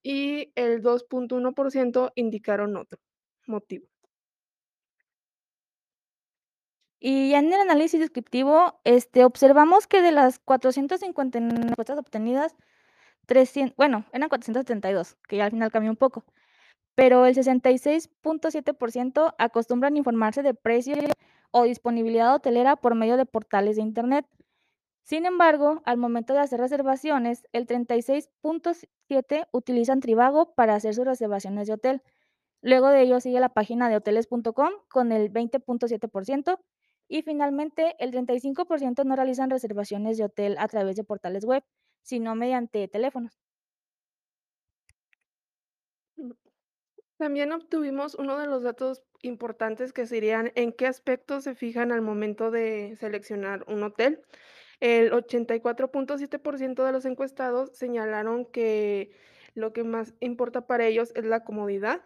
y 0.08 0.54
el 0.56 0.82
2.1% 0.82 2.14
indicaron 2.16 2.78
otro 2.78 2.98
motivo. 3.46 3.88
Y 7.02 7.32
ya 7.32 7.40
en 7.40 7.52
el 7.52 7.60
análisis 7.60 8.00
descriptivo, 8.00 8.80
este, 8.86 9.26
observamos 9.26 9.86
que 9.86 10.02
de 10.02 10.14
las 10.14 10.40
459 10.40 11.68
respuestas 11.68 12.00
obtenidas, 12.00 12.56
300, 13.26 13.76
bueno, 13.76 14.06
eran 14.14 14.30
472, 14.30 15.18
que 15.28 15.38
ya 15.38 15.46
al 15.46 15.52
final 15.52 15.72
cambió 15.72 15.92
un 15.92 15.98
poco, 15.98 16.24
pero 16.96 17.26
el 17.26 17.36
66.7% 17.36 19.36
acostumbran 19.38 19.98
informarse 19.98 20.42
de 20.42 20.54
precios 20.54 21.00
o 21.52 21.64
disponibilidad 21.64 22.34
hotelera 22.34 22.78
por 22.78 22.96
medio 22.96 23.18
de 23.18 23.26
portales 23.26 23.76
de 23.76 23.82
Internet. 23.82 24.26
Sin 25.08 25.26
embargo, 25.26 25.82
al 25.86 25.96
momento 25.96 26.34
de 26.34 26.40
hacer 26.40 26.60
reservaciones, 26.60 27.44
el 27.54 27.66
36.7 27.66 29.48
utilizan 29.54 30.02
Trivago 30.02 30.54
para 30.54 30.76
hacer 30.76 30.94
sus 30.94 31.06
reservaciones 31.06 31.68
de 31.68 31.76
hotel. 31.76 32.04
Luego 32.62 32.90
de 32.90 33.04
ello 33.04 33.22
sigue 33.22 33.40
la 33.40 33.54
página 33.54 33.88
de 33.88 33.96
hoteles.com 33.96 34.74
con 34.90 35.14
el 35.14 35.32
20.7% 35.32 36.60
y 37.08 37.22
finalmente 37.22 37.96
el 38.00 38.12
35% 38.12 39.06
no 39.06 39.16
realizan 39.16 39.50
reservaciones 39.50 40.18
de 40.18 40.26
hotel 40.26 40.58
a 40.60 40.68
través 40.68 40.98
de 40.98 41.06
portales 41.06 41.46
web, 41.46 41.64
sino 42.02 42.36
mediante 42.36 42.86
teléfonos. 42.90 43.40
Mm. 46.18 46.32
También 47.18 47.54
obtuvimos 47.54 48.14
uno 48.16 48.38
de 48.38 48.48
los 48.48 48.62
datos 48.62 49.04
importantes 49.22 49.94
que 49.94 50.06
serían 50.06 50.52
en 50.56 50.74
qué 50.74 50.86
aspectos 50.86 51.46
se 51.46 51.56
fijan 51.56 51.94
al 51.94 52.02
momento 52.02 52.52
de 52.52 52.98
seleccionar 53.00 53.64
un 53.70 53.84
hotel. 53.84 54.22
El 54.80 55.12
84.7% 55.12 56.86
de 56.86 56.92
los 56.92 57.06
encuestados 57.06 57.76
señalaron 57.76 58.46
que 58.46 59.12
lo 59.56 59.74
que 59.74 59.84
más 59.84 60.14
importa 60.20 60.68
para 60.68 60.86
ellos 60.86 61.12
es 61.16 61.26
la 61.26 61.44
comodidad, 61.44 62.02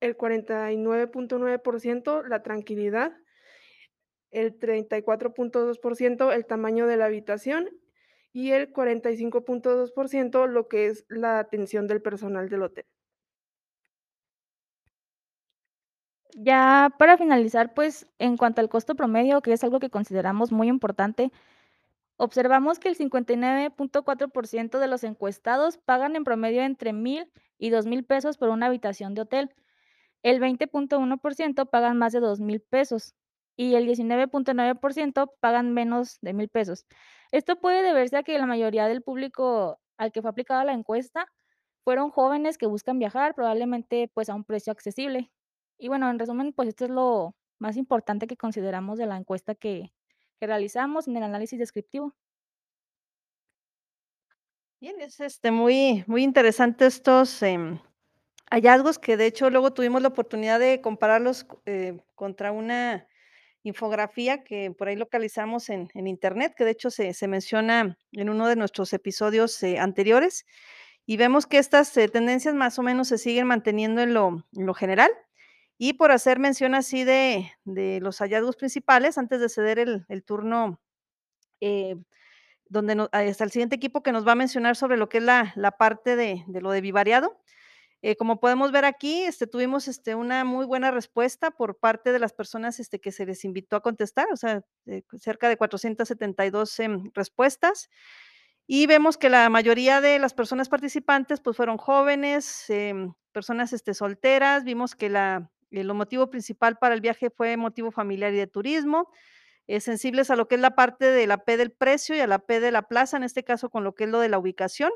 el 0.00 0.16
49.9% 0.16 2.22
la 2.28 2.42
tranquilidad, 2.42 3.12
el 4.30 4.58
34.2% 4.58 6.32
el 6.32 6.46
tamaño 6.46 6.86
de 6.86 6.96
la 6.96 7.06
habitación 7.06 7.68
y 8.32 8.52
el 8.52 8.72
45.2% 8.72 10.46
lo 10.46 10.68
que 10.68 10.88
es 10.88 11.04
la 11.08 11.38
atención 11.38 11.86
del 11.86 12.02
personal 12.02 12.48
del 12.48 12.62
hotel. 12.62 12.84
Ya 16.36 16.92
para 16.98 17.16
finalizar, 17.16 17.74
pues 17.74 18.08
en 18.18 18.36
cuanto 18.36 18.60
al 18.60 18.68
costo 18.68 18.96
promedio, 18.96 19.40
que 19.40 19.52
es 19.52 19.62
algo 19.62 19.78
que 19.78 19.88
consideramos 19.88 20.50
muy 20.50 20.66
importante, 20.68 21.30
observamos 22.16 22.78
que 22.78 22.88
el 22.88 22.96
59.4% 22.96 24.78
de 24.78 24.88
los 24.88 25.04
encuestados 25.04 25.78
pagan 25.78 26.16
en 26.16 26.24
promedio 26.24 26.62
entre 26.62 26.92
mil 26.92 27.30
y 27.58 27.70
dos 27.70 27.86
mil 27.86 28.04
pesos 28.04 28.36
por 28.38 28.48
una 28.50 28.66
habitación 28.66 29.14
de 29.14 29.22
hotel. 29.22 29.54
El 30.22 30.40
20.1% 30.40 31.68
pagan 31.70 31.98
más 31.98 32.12
de 32.12 32.20
dos 32.20 32.40
mil 32.40 32.60
pesos 32.60 33.14
y 33.56 33.74
el 33.74 33.86
19.9% 33.86 35.32
pagan 35.40 35.72
menos 35.72 36.18
de 36.20 36.32
mil 36.34 36.48
pesos. 36.48 36.86
Esto 37.30 37.60
puede 37.60 37.82
deberse 37.82 38.16
a 38.16 38.22
que 38.22 38.38
la 38.38 38.46
mayoría 38.46 38.86
del 38.86 39.02
público 39.02 39.78
al 39.96 40.12
que 40.12 40.22
fue 40.22 40.30
aplicada 40.30 40.64
la 40.64 40.72
encuesta 40.72 41.26
fueron 41.84 42.10
jóvenes 42.10 42.58
que 42.58 42.66
buscan 42.66 42.98
viajar, 42.98 43.34
probablemente 43.34 44.10
pues 44.14 44.28
a 44.30 44.34
un 44.34 44.44
precio 44.44 44.72
accesible. 44.72 45.30
Y 45.78 45.88
bueno, 45.88 46.08
en 46.10 46.18
resumen, 46.18 46.52
pues 46.52 46.68
esto 46.68 46.84
es 46.84 46.90
lo 46.90 47.34
más 47.58 47.76
importante 47.76 48.26
que 48.26 48.36
consideramos 48.36 48.98
de 48.98 49.06
la 49.06 49.16
encuesta 49.16 49.54
que, 49.54 49.92
realizamos 50.46 51.08
en 51.08 51.16
el 51.16 51.22
análisis 51.22 51.58
descriptivo. 51.58 52.14
Bien, 54.80 55.00
es 55.00 55.20
este, 55.20 55.50
muy, 55.50 56.04
muy 56.06 56.22
interesante 56.22 56.86
estos 56.86 57.42
em, 57.42 57.78
hallazgos 58.50 58.98
que 58.98 59.16
de 59.16 59.26
hecho 59.26 59.48
luego 59.50 59.72
tuvimos 59.72 60.02
la 60.02 60.08
oportunidad 60.08 60.60
de 60.60 60.80
compararlos 60.80 61.46
eh, 61.64 61.98
contra 62.14 62.52
una 62.52 63.08
infografía 63.62 64.44
que 64.44 64.70
por 64.70 64.88
ahí 64.88 64.96
localizamos 64.96 65.70
en, 65.70 65.88
en 65.94 66.06
internet, 66.06 66.54
que 66.56 66.64
de 66.64 66.72
hecho 66.72 66.90
se, 66.90 67.14
se 67.14 67.28
menciona 67.28 67.96
en 68.12 68.28
uno 68.28 68.46
de 68.46 68.56
nuestros 68.56 68.92
episodios 68.92 69.62
eh, 69.62 69.78
anteriores, 69.78 70.44
y 71.06 71.16
vemos 71.16 71.46
que 71.46 71.58
estas 71.58 71.96
eh, 71.96 72.08
tendencias 72.08 72.54
más 72.54 72.78
o 72.78 72.82
menos 72.82 73.08
se 73.08 73.18
siguen 73.18 73.46
manteniendo 73.46 74.00
en 74.00 74.14
lo, 74.14 74.44
en 74.54 74.66
lo 74.66 74.74
general. 74.74 75.10
Y 75.78 75.94
por 75.94 76.12
hacer 76.12 76.38
mención 76.38 76.74
así 76.74 77.04
de, 77.04 77.50
de 77.64 78.00
los 78.00 78.18
hallazgos 78.18 78.56
principales, 78.56 79.18
antes 79.18 79.40
de 79.40 79.48
ceder 79.48 79.78
el, 79.78 80.04
el 80.08 80.24
turno, 80.24 80.80
eh, 81.60 81.96
donde 82.66 82.94
no, 82.94 83.08
hasta 83.12 83.44
el 83.44 83.50
siguiente 83.52 83.76
equipo 83.76 84.02
que 84.02 84.12
nos 84.12 84.26
va 84.26 84.32
a 84.32 84.36
mencionar 84.36 84.76
sobre 84.76 84.96
lo 84.96 85.08
que 85.08 85.18
es 85.18 85.24
la, 85.24 85.52
la 85.56 85.72
parte 85.72 86.16
de, 86.16 86.44
de 86.46 86.60
lo 86.60 86.70
de 86.70 86.80
vivariado. 86.80 87.38
Eh, 88.02 88.16
como 88.16 88.38
podemos 88.38 88.70
ver 88.70 88.84
aquí, 88.84 89.22
este, 89.24 89.46
tuvimos 89.46 89.88
este, 89.88 90.14
una 90.14 90.44
muy 90.44 90.66
buena 90.66 90.90
respuesta 90.90 91.50
por 91.50 91.78
parte 91.78 92.12
de 92.12 92.18
las 92.18 92.34
personas 92.34 92.78
este, 92.78 93.00
que 93.00 93.12
se 93.12 93.24
les 93.26 93.44
invitó 93.46 93.76
a 93.76 93.82
contestar, 93.82 94.26
o 94.30 94.36
sea, 94.36 94.62
eh, 94.86 95.02
cerca 95.18 95.48
de 95.48 95.56
472 95.56 96.80
em, 96.80 97.10
respuestas. 97.14 97.88
Y 98.66 98.86
vemos 98.86 99.18
que 99.18 99.30
la 99.30 99.48
mayoría 99.50 100.00
de 100.02 100.18
las 100.18 100.34
personas 100.34 100.68
participantes 100.68 101.40
pues 101.40 101.56
fueron 101.56 101.78
jóvenes, 101.78 102.68
em, 102.70 103.14
personas 103.32 103.72
este, 103.72 103.94
solteras, 103.94 104.64
vimos 104.64 104.94
que 104.94 105.08
la, 105.10 105.50
el 105.80 105.92
motivo 105.94 106.30
principal 106.30 106.78
para 106.78 106.94
el 106.94 107.00
viaje 107.00 107.30
fue 107.30 107.56
motivo 107.56 107.90
familiar 107.90 108.32
y 108.32 108.36
de 108.36 108.46
turismo, 108.46 109.10
eh, 109.66 109.80
sensibles 109.80 110.30
a 110.30 110.36
lo 110.36 110.46
que 110.46 110.56
es 110.56 110.60
la 110.60 110.74
parte 110.74 111.06
de 111.06 111.26
la 111.26 111.38
P 111.44 111.56
del 111.56 111.72
precio 111.72 112.14
y 112.14 112.20
a 112.20 112.26
la 112.26 112.38
P 112.38 112.60
de 112.60 112.70
la 112.70 112.82
plaza, 112.82 113.16
en 113.16 113.22
este 113.22 113.44
caso 113.44 113.70
con 113.70 113.82
lo 113.82 113.94
que 113.94 114.04
es 114.04 114.10
lo 114.10 114.20
de 114.20 114.28
la 114.28 114.38
ubicación, 114.38 114.92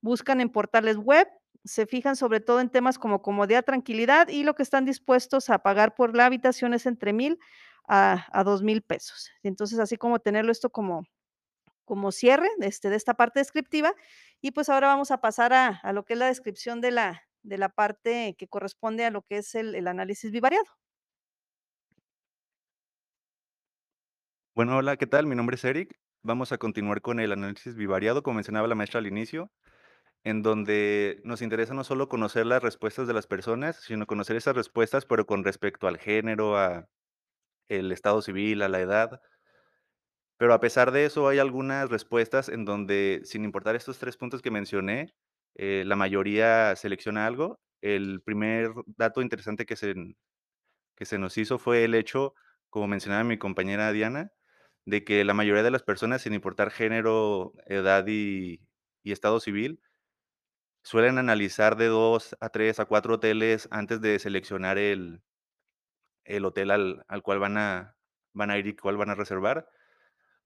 buscan 0.00 0.40
en 0.40 0.50
portales 0.50 0.96
web, 0.96 1.28
se 1.64 1.86
fijan 1.86 2.16
sobre 2.16 2.40
todo 2.40 2.60
en 2.60 2.70
temas 2.70 2.98
como 2.98 3.22
comodidad, 3.22 3.64
tranquilidad 3.64 4.28
y 4.28 4.44
lo 4.44 4.54
que 4.54 4.62
están 4.62 4.84
dispuestos 4.84 5.50
a 5.50 5.58
pagar 5.58 5.94
por 5.94 6.16
la 6.16 6.26
habitación 6.26 6.74
es 6.74 6.86
entre 6.86 7.12
mil 7.12 7.38
a, 7.88 8.26
a 8.32 8.44
dos 8.44 8.62
mil 8.62 8.82
pesos. 8.82 9.30
Entonces, 9.42 9.78
así 9.78 9.96
como 9.96 10.20
tenerlo 10.20 10.52
esto 10.52 10.70
como, 10.70 11.06
como 11.84 12.12
cierre 12.12 12.48
de, 12.58 12.68
este, 12.68 12.88
de 12.90 12.96
esta 12.96 13.14
parte 13.14 13.40
descriptiva. 13.40 13.94
Y 14.40 14.52
pues 14.52 14.68
ahora 14.68 14.88
vamos 14.88 15.10
a 15.10 15.20
pasar 15.20 15.52
a, 15.52 15.68
a 15.82 15.92
lo 15.92 16.04
que 16.04 16.12
es 16.14 16.18
la 16.18 16.26
descripción 16.26 16.80
de 16.80 16.92
la, 16.92 17.25
de 17.46 17.58
la 17.58 17.68
parte 17.68 18.34
que 18.36 18.48
corresponde 18.48 19.04
a 19.04 19.10
lo 19.10 19.22
que 19.22 19.38
es 19.38 19.54
el, 19.54 19.74
el 19.74 19.86
análisis 19.86 20.32
bivariado. 20.32 20.66
Bueno, 24.54 24.76
hola, 24.76 24.96
¿qué 24.96 25.06
tal? 25.06 25.26
Mi 25.26 25.36
nombre 25.36 25.56
es 25.56 25.64
Eric. 25.64 25.96
Vamos 26.22 26.50
a 26.50 26.58
continuar 26.58 27.02
con 27.02 27.20
el 27.20 27.30
análisis 27.30 27.76
bivariado, 27.76 28.22
como 28.22 28.36
mencionaba 28.36 28.66
la 28.66 28.74
maestra 28.74 28.98
al 28.98 29.06
inicio, 29.06 29.52
en 30.24 30.42
donde 30.42 31.20
nos 31.24 31.40
interesa 31.40 31.72
no 31.72 31.84
solo 31.84 32.08
conocer 32.08 32.46
las 32.46 32.62
respuestas 32.62 33.06
de 33.06 33.14
las 33.14 33.28
personas, 33.28 33.76
sino 33.76 34.06
conocer 34.06 34.34
esas 34.34 34.56
respuestas, 34.56 35.06
pero 35.06 35.26
con 35.26 35.44
respecto 35.44 35.86
al 35.86 35.98
género, 35.98 36.58
a 36.58 36.88
el 37.68 37.92
estado 37.92 38.22
civil, 38.22 38.62
a 38.62 38.68
la 38.68 38.80
edad. 38.80 39.20
Pero 40.38 40.52
a 40.52 40.60
pesar 40.60 40.90
de 40.90 41.04
eso, 41.04 41.28
hay 41.28 41.38
algunas 41.38 41.90
respuestas 41.90 42.48
en 42.48 42.64
donde, 42.64 43.20
sin 43.24 43.44
importar 43.44 43.76
estos 43.76 43.98
tres 43.98 44.16
puntos 44.16 44.42
que 44.42 44.50
mencioné, 44.50 45.14
eh, 45.56 45.84
la 45.86 45.96
mayoría 45.96 46.76
selecciona 46.76 47.26
algo. 47.26 47.60
El 47.82 48.22
primer 48.22 48.70
dato 48.96 49.22
interesante 49.22 49.66
que 49.66 49.76
se, 49.76 49.94
que 50.96 51.04
se 51.04 51.18
nos 51.18 51.36
hizo 51.38 51.58
fue 51.58 51.84
el 51.84 51.94
hecho, 51.94 52.34
como 52.70 52.86
mencionaba 52.88 53.24
mi 53.24 53.38
compañera 53.38 53.92
Diana, 53.92 54.32
de 54.86 55.04
que 55.04 55.24
la 55.24 55.34
mayoría 55.34 55.62
de 55.62 55.70
las 55.70 55.82
personas, 55.82 56.22
sin 56.22 56.34
importar 56.34 56.70
género, 56.70 57.52
edad 57.66 58.04
y, 58.08 58.60
y 59.02 59.12
estado 59.12 59.40
civil, 59.40 59.80
suelen 60.82 61.18
analizar 61.18 61.76
de 61.76 61.86
dos 61.86 62.36
a 62.40 62.48
tres 62.50 62.80
a 62.80 62.86
cuatro 62.86 63.14
hoteles 63.14 63.68
antes 63.70 64.00
de 64.00 64.18
seleccionar 64.18 64.78
el, 64.78 65.22
el 66.24 66.44
hotel 66.44 66.70
al, 66.70 67.04
al 67.08 67.22
cual 67.22 67.38
van 67.38 67.56
a, 67.58 67.96
van 68.32 68.50
a 68.50 68.58
ir 68.58 68.66
y 68.66 68.76
cuál 68.76 68.96
van 68.96 69.10
a 69.10 69.14
reservar. 69.14 69.68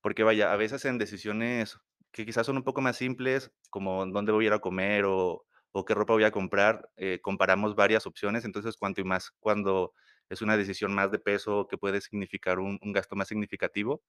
Porque 0.02 0.22
vaya, 0.24 0.52
a 0.52 0.56
veces 0.56 0.84
en 0.84 0.98
decisiones 0.98 1.78
que 2.12 2.26
quizás 2.26 2.46
son 2.46 2.56
un 2.56 2.64
poco 2.64 2.80
más 2.80 2.96
simples, 2.96 3.52
como 3.70 4.06
dónde 4.06 4.32
voy 4.32 4.46
a 4.46 4.48
ir 4.48 4.52
a 4.54 4.58
comer 4.60 5.04
o, 5.06 5.44
qué 5.86 5.94
ropa 5.94 6.14
voy 6.14 6.24
a 6.24 6.32
comprar, 6.32 6.90
eh, 6.96 7.20
comparamos 7.22 7.74
varias 7.76 8.06
opciones, 8.06 8.44
entonces 8.44 8.76
cuanto 8.76 9.00
y 9.00 9.04
más 9.04 9.30
cuando 9.40 9.94
es 10.28 10.42
una 10.42 10.56
decisión 10.56 10.94
más 10.94 11.10
de 11.10 11.18
peso 11.18 11.66
que 11.68 11.78
puede 11.78 12.00
significar 12.00 12.58
un, 12.60 12.78
gasto 12.92 13.16
más 13.16 13.28
significativo, 13.28 14.02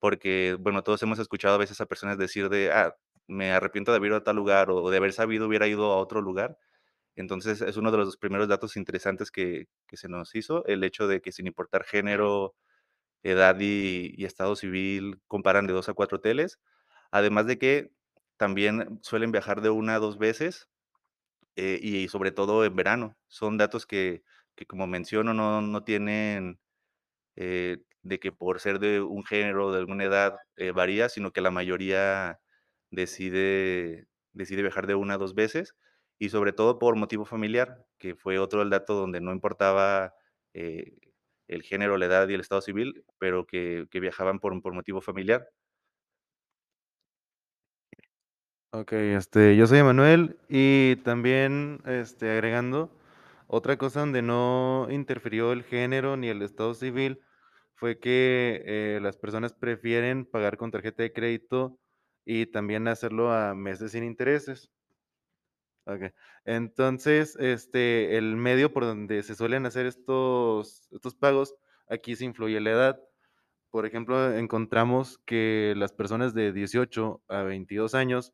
porque, 0.00 0.56
bueno, 0.60 0.82
todos 0.82 1.02
hemos 1.02 1.18
escuchado 1.18 1.54
a 1.54 1.58
veces 1.58 1.80
a 1.80 1.86
personas 1.86 2.18
decir 2.18 2.48
de, 2.50 2.72
ah, 2.72 2.96
me 3.26 3.52
arrepiento 3.52 3.90
de 3.92 3.96
haber 3.98 4.08
ido 4.10 4.16
a 4.18 4.24
tal 4.24 4.36
lugar 4.36 4.70
o 4.70 4.90
de 4.90 4.96
haber 4.98 5.12
sabido 5.12 5.46
hubiera 5.48 5.66
ido 5.66 5.92
a 5.92 5.96
otro 5.98 6.20
lugar. 6.20 6.58
Entonces 7.16 7.62
es 7.62 7.76
uno 7.78 7.92
de 7.92 7.98
los 7.98 8.16
primeros 8.18 8.48
datos 8.48 8.76
interesantes 8.76 9.30
que, 9.30 9.68
se 9.92 10.08
nos 10.08 10.34
hizo, 10.34 10.66
el 10.66 10.84
hecho 10.84 11.08
de 11.08 11.22
que 11.22 11.32
sin 11.32 11.46
importar 11.48 11.84
género, 11.84 12.54
edad 13.22 13.58
y 13.60 14.24
estado 14.24 14.56
civil, 14.56 15.20
comparan 15.28 15.66
de 15.66 15.74
dos 15.74 15.88
a 15.88 15.94
cuatro 15.94 16.18
hoteles. 16.18 16.60
Además 17.14 17.46
de 17.46 17.58
que 17.58 17.92
también 18.38 18.98
suelen 19.02 19.30
viajar 19.32 19.60
de 19.62 19.70
una 19.70 19.94
a 19.94 19.98
dos 20.00 20.18
veces 20.18 20.68
eh, 21.56 21.78
y 21.82 22.08
sobre 22.08 22.32
todo 22.32 22.64
en 22.64 22.76
verano. 22.76 23.16
Son 23.28 23.58
datos 23.58 23.86
que, 23.86 24.22
que 24.56 24.66
como 24.66 24.86
menciono, 24.86 25.34
no, 25.34 25.62
no 25.62 25.84
tienen 25.84 26.60
eh, 27.36 27.78
de 28.02 28.20
que 28.20 28.32
por 28.32 28.60
ser 28.60 28.80
de 28.80 29.00
un 29.02 29.24
género, 29.24 29.72
de 29.72 29.78
alguna 29.80 30.04
edad, 30.04 30.36
eh, 30.56 30.72
varía, 30.72 31.08
sino 31.08 31.32
que 31.32 31.40
la 31.42 31.50
mayoría 31.52 32.40
decide, 32.90 34.06
decide 34.32 34.62
viajar 34.62 34.86
de 34.86 34.94
una 34.96 35.14
a 35.14 35.18
dos 35.18 35.34
veces 35.34 35.74
y 36.18 36.30
sobre 36.30 36.52
todo 36.52 36.78
por 36.78 36.96
motivo 36.96 37.24
familiar, 37.26 37.86
que 37.98 38.16
fue 38.16 38.38
otro 38.38 38.62
el 38.62 38.70
dato 38.70 38.94
donde 38.94 39.20
no 39.20 39.32
importaba 39.32 40.14
el 41.48 41.62
género, 41.62 41.96
la 41.98 42.06
edad 42.06 42.28
y 42.28 42.34
el 42.34 42.40
estado 42.40 42.60
civil, 42.60 43.04
pero 43.18 43.46
que, 43.46 43.86
que 43.90 44.00
viajaban 44.00 44.40
por, 44.40 44.60
por 44.62 44.74
motivo 44.74 45.00
familiar. 45.00 45.48
Ok, 48.76 48.92
este, 48.92 49.54
yo 49.56 49.66
soy 49.68 49.78
Emanuel 49.78 50.36
y 50.48 50.96
también 51.04 51.80
este, 51.86 52.30
agregando, 52.32 52.90
Otra 53.48 53.78
cosa 53.78 54.00
donde 54.00 54.22
no 54.22 54.88
interfirió 54.90 55.52
el 55.52 55.64
género 55.64 56.16
ni 56.16 56.28
el 56.28 56.42
estado 56.42 56.74
civil 56.74 57.20
fue 57.74 57.98
que, 58.00 58.62
eh, 58.66 59.00
las 59.02 59.16
personas 59.18 59.54
prefieren 59.54 60.26
pagar 60.26 60.56
con 60.56 60.70
tarjeta 60.72 61.02
de 61.04 61.12
crédito 61.12 61.78
y 62.24 62.46
también 62.46 62.88
hacerlo 62.88 63.32
a 63.32 63.54
meses 63.56 63.92
sin 63.92 64.04
intereses. 64.04 64.70
Okey. 65.86 66.12
Entonces, 66.46 67.36
este, 67.36 68.16
el 68.16 68.36
medio 68.36 68.72
por 68.72 68.84
donde 68.84 69.22
se 69.22 69.34
suelen 69.34 69.66
hacer 69.66 69.84
estos 69.86 70.88
estos 70.92 71.14
pagos, 71.14 71.54
aquí 71.88 72.16
sí 72.16 72.24
influye 72.24 72.60
la 72.60 72.70
edad. 72.70 73.00
Por 73.70 73.86
ejemplo, 73.86 74.34
encontramos 74.36 75.18
que 75.26 75.74
las 75.76 75.92
personas 75.92 76.34
de 76.34 76.52
18 76.52 77.22
a 77.28 77.42
22 77.44 77.94
años 77.94 78.32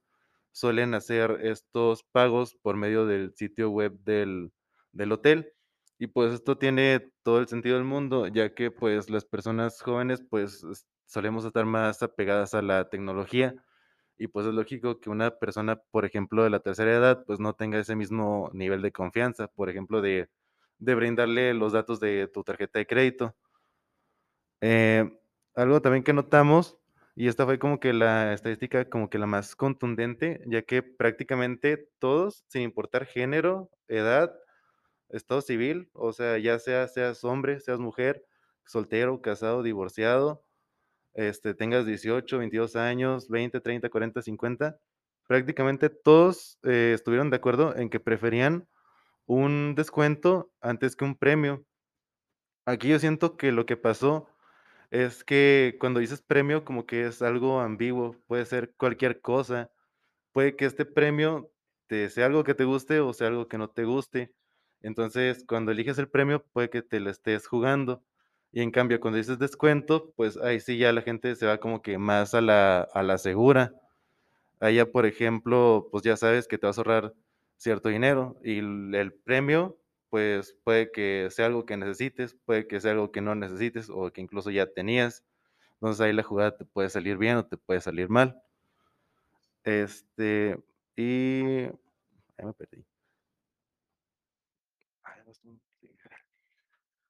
suelen 0.53 0.95
hacer 0.95 1.39
estos 1.43 2.03
pagos 2.05 2.55
por 2.63 2.77
medio 2.77 3.07
del 3.07 3.35
sitio 3.37 3.71
web 3.71 3.99
del 4.05 4.53
del 4.93 5.13
hotel. 5.13 5.53
Y, 5.99 6.09
pues, 6.09 6.33
esto 6.35 6.59
tiene 6.59 7.13
todo 7.23 7.39
el 7.41 7.49
sentido 7.49 7.77
del 7.77 7.85
mundo, 7.85 8.27
ya 8.29 8.55
que, 8.55 8.71
pues, 8.71 9.11
las 9.11 9.25
personas 9.25 9.81
jóvenes, 9.83 10.23
pues, 10.29 10.65
solemos 11.07 11.45
estar 11.45 11.67
más 11.67 12.03
apegadas 12.03 12.55
a 12.55 12.63
la 12.63 12.89
tecnología 12.91 13.55
y, 14.19 14.29
pues, 14.29 14.47
es 14.47 14.55
lógico 14.55 15.01
que 15.01 15.11
una 15.11 15.39
persona, 15.39 15.77
por 15.91 16.05
ejemplo, 16.05 16.45
de 16.45 16.51
la 16.51 16.61
tercera 16.61 16.93
edad, 16.93 17.25
pues, 17.27 17.41
no 17.41 17.55
tenga 17.55 17.79
ese 17.79 17.97
mismo 17.97 18.51
nivel 18.55 18.83
de 18.83 18.93
confianza, 18.93 19.49
por 19.49 19.71
ejemplo, 19.71 20.01
de 20.03 20.29
de 20.83 20.95
brindarle 20.95 21.55
los 21.55 21.73
datos 21.75 22.01
de 22.01 22.27
tu 22.29 22.43
tarjeta 22.45 22.79
de 22.79 22.87
crédito. 22.87 23.35
Eh, 24.61 25.11
algo 25.55 25.81
también 25.83 26.05
que 26.05 26.13
notamos, 26.13 26.79
y 27.21 27.29
esta 27.29 27.45
fue 27.45 27.59
como 27.59 27.81
que 27.81 27.93
la 27.93 28.33
estadística 28.33 28.89
como 28.89 29.11
que 29.11 29.19
la 29.19 29.27
más 29.27 29.55
contundente, 29.55 30.41
ya 30.47 30.63
que 30.63 30.83
prácticamente 30.83 31.91
todos, 31.99 32.47
sin 32.49 32.63
importar 32.63 33.05
género, 33.05 33.71
edad, 33.89 34.35
estado 35.11 35.43
civil, 35.43 35.91
o 35.93 36.15
sea, 36.15 36.39
ya 36.39 36.59
sea 36.59 36.89
seas 36.89 37.23
hombre, 37.23 37.61
seas 37.61 37.79
mujer, 37.79 38.25
soltero, 38.65 39.21
casado, 39.21 39.63
divorciado, 39.63 40.47
este, 41.13 41.53
tengas 41.53 41.85
18, 41.85 42.39
22 42.39 42.75
años, 42.77 43.29
20, 43.29 43.61
30, 43.61 43.91
40, 43.91 44.23
50, 44.23 44.79
prácticamente 45.29 45.91
todos, 45.91 46.59
eh, 46.63 46.93
estuvieron 46.95 47.29
de 47.29 47.37
acuerdo 47.37 47.77
en 47.77 47.91
que 47.91 48.01
preferían 48.01 48.67
un 49.27 49.75
descuento 49.75 50.51
antes 50.63 50.97
que 50.97 51.05
un 51.05 51.19
premio. 51.19 51.67
Aquí 52.65 52.89
yo 52.89 52.99
siento 52.99 53.37
que 53.37 53.53
lo 53.53 53.67
que 53.67 53.77
pasó 53.77 54.30
es 54.91 55.25
que 55.25 55.77
cuando 55.81 56.01
dices 56.01 56.23
premio, 56.23 56.65
como 56.65 56.87
que 56.87 57.07
es 57.07 57.23
algo 57.23 57.61
ambiguo, 57.61 58.17
puede 58.27 58.45
ser 58.47 58.75
cualquier 58.77 59.21
cosa. 59.21 59.71
Puede 60.33 60.57
que 60.57 60.67
este 60.67 60.87
premio 60.87 61.53
te 61.89 62.11
sea 62.11 62.27
algo 62.27 62.45
que 62.45 62.55
te 62.55 62.65
guste 62.65 63.01
o 63.01 63.13
sea 63.15 63.29
algo 63.29 63.49
que 63.49 63.59
no 63.59 63.71
te 63.71 63.85
guste. 63.85 64.35
Entonces, 64.83 65.45
cuando 65.49 65.73
eliges 65.73 65.99
el 65.99 66.09
premio, 66.11 66.45
puede 66.53 66.71
que 66.71 66.83
te 66.83 67.01
la 67.01 67.11
estés 67.11 67.47
jugando. 67.49 68.05
Y 68.53 68.63
en 68.63 68.71
cambio, 68.73 69.01
cuando 69.01 69.19
dices 69.19 69.39
descuento, 69.41 70.13
pues 70.17 70.37
ahí 70.39 70.61
sí 70.61 70.79
ya 70.79 70.93
la 70.93 71.03
gente 71.03 71.37
se 71.37 71.47
va 71.47 71.59
como 71.61 71.83
que 71.83 71.99
más 71.99 72.35
a 72.35 72.41
la 72.43 72.83
a 72.83 73.03
la 73.03 73.19
segura. 73.19 73.75
Ya, 74.61 74.87
por 74.87 75.07
ejemplo, 75.07 75.89
pues 75.91 76.05
ya 76.05 76.17
sabes 76.17 76.47
que 76.47 76.59
te 76.59 76.67
vas 76.67 76.79
a 76.79 76.83
ahorrar 76.83 77.15
cierto 77.57 77.89
dinero 77.89 78.39
y 78.45 78.59
el 78.59 79.15
premio, 79.25 79.80
pues 80.11 80.55
puede 80.65 80.93
que 80.93 81.29
sea 81.31 81.47
algo 81.47 81.67
que 81.67 81.77
necesites, 81.77 82.35
puede 82.45 82.67
que 82.69 82.81
sea 82.81 82.93
algo 82.93 83.13
que 83.13 83.21
no 83.23 83.35
necesites 83.35 83.91
o 83.91 84.13
que 84.13 84.21
incluso 84.21 84.51
ya 84.51 84.67
tenías. 84.67 85.25
Entonces, 85.75 86.01
ahí 86.03 86.13
la 86.13 86.23
jugada 86.25 86.57
te 86.57 86.65
puede 86.67 86.91
salir 86.91 87.19
bien 87.19 87.37
o 87.39 87.47
te 87.47 87.57
puede 87.57 87.81
salir 87.81 88.09
mal. 88.11 88.43
Este, 89.65 90.59
y 90.97 91.65
ya 91.67 92.45
me 92.45 92.53
perdí. 92.55 92.85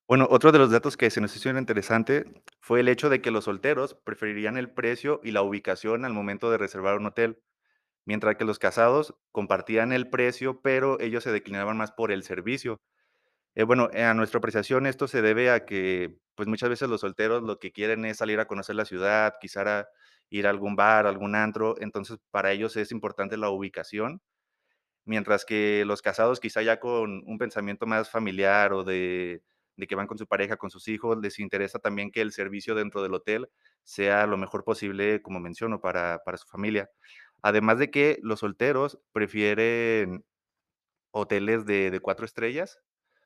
Bueno, 0.08 0.26
otro 0.28 0.50
de 0.50 0.58
los 0.58 0.72
datos 0.72 0.96
que 0.96 1.08
se 1.08 1.20
nos 1.20 1.34
hicieron 1.36 1.60
interesante 1.60 2.24
fue 2.60 2.80
el 2.80 2.88
hecho 2.88 3.08
de 3.08 3.22
que 3.22 3.30
los 3.30 3.44
solteros 3.44 3.94
preferirían 3.94 4.56
el 4.56 4.68
precio 4.68 5.20
y 5.22 5.30
la 5.30 5.42
ubicación 5.42 6.04
al 6.04 6.12
momento 6.12 6.50
de 6.50 6.58
reservar 6.58 6.96
un 6.98 7.06
hotel, 7.06 7.40
mientras 8.06 8.36
que 8.36 8.44
los 8.44 8.58
casados 8.58 9.14
compartían 9.32 9.92
el 9.92 10.10
precio, 10.10 10.60
pero 10.62 11.00
ellos 11.00 11.24
se 11.24 11.32
declinaban 11.32 11.76
más 11.76 11.92
por 11.92 12.12
el 12.12 12.22
servicio. 12.24 12.80
Eh, 13.54 13.64
bueno, 13.64 13.90
eh, 13.92 14.04
a 14.04 14.14
nuestra 14.14 14.38
apreciación, 14.38 14.86
esto 14.86 15.08
se 15.08 15.22
debe 15.22 15.50
a 15.50 15.64
que, 15.66 16.16
pues, 16.36 16.48
muchas 16.48 16.70
veces 16.70 16.88
los 16.88 17.00
solteros 17.02 17.42
lo 17.42 17.58
que 17.58 17.72
quieren 17.72 18.04
es 18.04 18.18
salir 18.18 18.40
a 18.40 18.46
conocer 18.46 18.76
la 18.76 18.84
ciudad, 18.84 19.34
quizá 19.40 19.88
ir 20.30 20.46
a 20.46 20.50
algún 20.50 20.76
bar, 20.76 21.06
algún 21.06 21.34
antro, 21.34 21.74
entonces 21.80 22.18
para 22.30 22.52
ellos 22.52 22.76
es 22.76 22.92
importante 22.92 23.36
la 23.36 23.50
ubicación, 23.50 24.22
mientras 25.06 25.44
que 25.44 25.84
los 25.86 26.02
casados, 26.02 26.40
quizá 26.40 26.62
ya 26.62 26.80
con 26.80 27.22
un 27.26 27.38
pensamiento 27.38 27.86
más 27.86 28.10
familiar 28.10 28.72
o 28.72 28.84
de 28.84 29.42
de 29.80 29.86
que 29.88 29.96
van 29.96 30.06
con 30.06 30.18
su 30.18 30.26
pareja, 30.26 30.56
con 30.56 30.70
sus 30.70 30.88
hijos, 30.88 31.18
les 31.20 31.38
interesa 31.40 31.80
también 31.80 32.12
que 32.12 32.20
el 32.22 32.32
servicio 32.32 32.74
dentro 32.76 33.02
del 33.02 33.14
hotel 33.14 33.50
sea 33.84 34.26
lo 34.26 34.36
mejor 34.38 34.64
posible, 34.64 35.22
como 35.22 35.40
menciono, 35.40 35.80
para 35.80 36.20
para 36.24 36.38
su 36.38 36.46
familia. 36.48 36.90
Además 37.42 37.78
de 37.78 37.90
que 37.90 38.18
los 38.22 38.40
solteros 38.40 39.00
prefieren 39.12 40.24
hoteles 41.12 41.66
de 41.66 41.90
de 41.90 42.00
4 42.00 42.26
estrellas, 42.26 42.80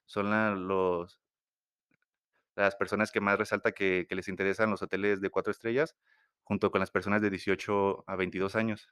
son 0.07 0.69
los 0.69 1.21
las 2.57 2.77
personas 2.77 3.11
que 3.13 3.21
más 3.21 3.39
resalta 3.39 3.73
que 3.73 4.07
que 4.09 4.15
les 4.17 4.29
interesan 4.29 4.71
los 4.71 4.83
hoteles 4.83 5.21
de 5.21 5.31
4 5.31 5.51
estrellas, 5.53 5.97
junto 6.45 6.71
con 6.71 6.81
las 6.81 6.91
personas 6.91 7.23
de 7.23 7.31
18 7.31 8.05
a 8.07 8.17
22 8.17 8.57
años. 8.57 8.89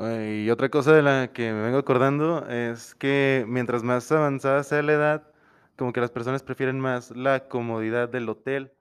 Y 0.00 0.48
otra 0.50 0.68
cosa 0.68 0.92
de 0.94 1.02
la 1.02 1.32
que 1.32 1.52
me 1.52 1.60
vengo 1.62 1.78
acordando 1.78 2.46
es 2.48 2.94
que 2.94 3.44
mientras 3.48 3.82
más 3.82 4.10
avanzada 4.12 4.62
sea 4.62 4.80
la 4.82 4.92
edad, 4.92 5.32
como 5.76 5.92
que 5.92 6.00
las 6.00 6.12
personas 6.12 6.44
prefieren 6.44 6.78
más 6.78 7.10
la 7.16 7.48
comodidad 7.48 8.08
del 8.08 8.28
hotel. 8.28 8.72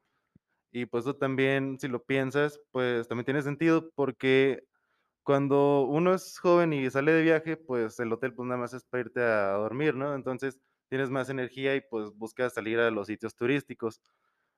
Y, 0.71 0.85
pues, 0.87 1.05
eso 1.05 1.15
también, 1.15 1.79
si 1.79 1.87
lo 1.89 2.03
piensas, 2.05 2.61
pues, 2.71 3.07
también 3.07 3.25
tiene 3.25 3.41
sentido, 3.43 3.91
porque 3.95 4.63
cuando 5.23 5.83
uno 5.83 6.13
es 6.15 6.39
joven 6.39 6.73
y 6.73 6.89
sale 6.91 7.13
de 7.13 7.23
viaje, 7.23 7.57
pues, 7.57 7.99
el 7.99 8.13
hotel, 8.13 8.33
pues, 8.35 8.47
nada 8.47 8.59
más 8.61 8.73
es 8.73 8.85
para 8.85 9.01
irte 9.01 9.21
a 9.23 9.53
dormir, 9.53 9.95
¿no? 9.95 10.15
Entonces, 10.15 10.59
tienes 10.89 11.09
más 11.11 11.29
energía 11.29 11.75
y, 11.75 11.81
pues, 11.81 12.11
buscas 12.15 12.53
salir 12.55 12.79
a 12.79 12.91
los 12.91 13.07
sitios 13.07 13.35
turísticos. 13.35 14.01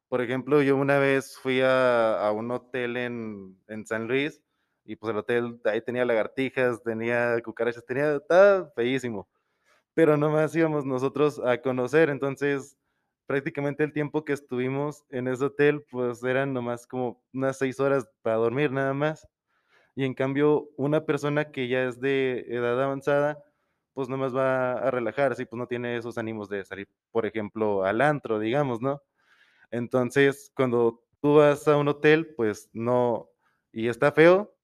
Por 0.09 0.21
ejemplo, 0.21 0.61
yo 0.63 0.77
una 0.77 0.99
vez 0.99 1.37
fui 1.37 1.61
a 1.61 2.19
a 2.27 2.31
un 2.31 2.51
hotel 2.51 2.97
en 2.97 3.59
en 3.67 3.85
San 3.85 4.07
Luis 4.07 4.41
y, 4.89 4.95
pues, 4.97 5.11
el 5.11 5.17
hotel 5.19 5.61
ahí 5.65 5.81
tenía 5.81 6.05
lagartijas, 6.05 6.83
tenía 6.83 7.39
cucarachas, 7.43 7.85
tenía 7.85 8.15
estaba 8.17 8.71
feísimo, 8.75 9.29
pero 9.95 10.17
nomás 10.17 10.55
íbamos 10.55 10.85
nosotros 10.85 11.39
a 11.45 11.59
conocer. 11.61 12.09
Entonces, 12.09 12.77
prácticamente 13.27 13.83
el 13.85 13.93
tiempo 13.93 14.25
que 14.25 14.33
estuvimos 14.33 15.05
en 15.09 15.27
ese 15.29 15.45
hotel, 15.45 15.85
pues, 15.91 16.23
eran 16.23 16.53
nomás 16.53 16.87
como 16.87 17.23
unas 17.33 17.57
6 17.59 17.79
horas 17.79 18.09
para 18.23 18.37
dormir 18.37 18.71
nada 18.71 18.93
más. 18.93 19.27
Y 19.95 20.05
en 20.05 20.13
cambio, 20.15 20.69
una 20.77 21.05
persona 21.05 21.51
que 21.51 21.67
ya 21.69 21.83
es 21.85 21.99
de 22.01 22.45
edad 22.49 22.81
avanzada, 22.83 23.43
pues, 23.93 24.09
nomás 24.09 24.35
va 24.35 24.73
a 24.73 24.91
relajarse 24.91 25.43
y, 25.43 25.45
pues, 25.45 25.57
no 25.59 25.67
tiene 25.67 25.97
esos 25.97 26.17
ánimos 26.17 26.49
de 26.49 26.65
salir, 26.65 26.87
por 27.11 27.25
ejemplo, 27.25 27.83
al 27.85 28.01
antro, 28.01 28.39
digamos, 28.39 28.81
¿no? 28.81 29.01
Entonces, 29.71 30.51
cuando 30.55 31.03
tú 31.21 31.35
vas 31.37 31.67
a 31.67 31.77
un 31.77 31.87
hotel, 31.89 32.33
pues, 32.35 32.69
no 32.73 33.29
y 33.73 33.87
está 33.89 34.11
feo, 34.11 34.55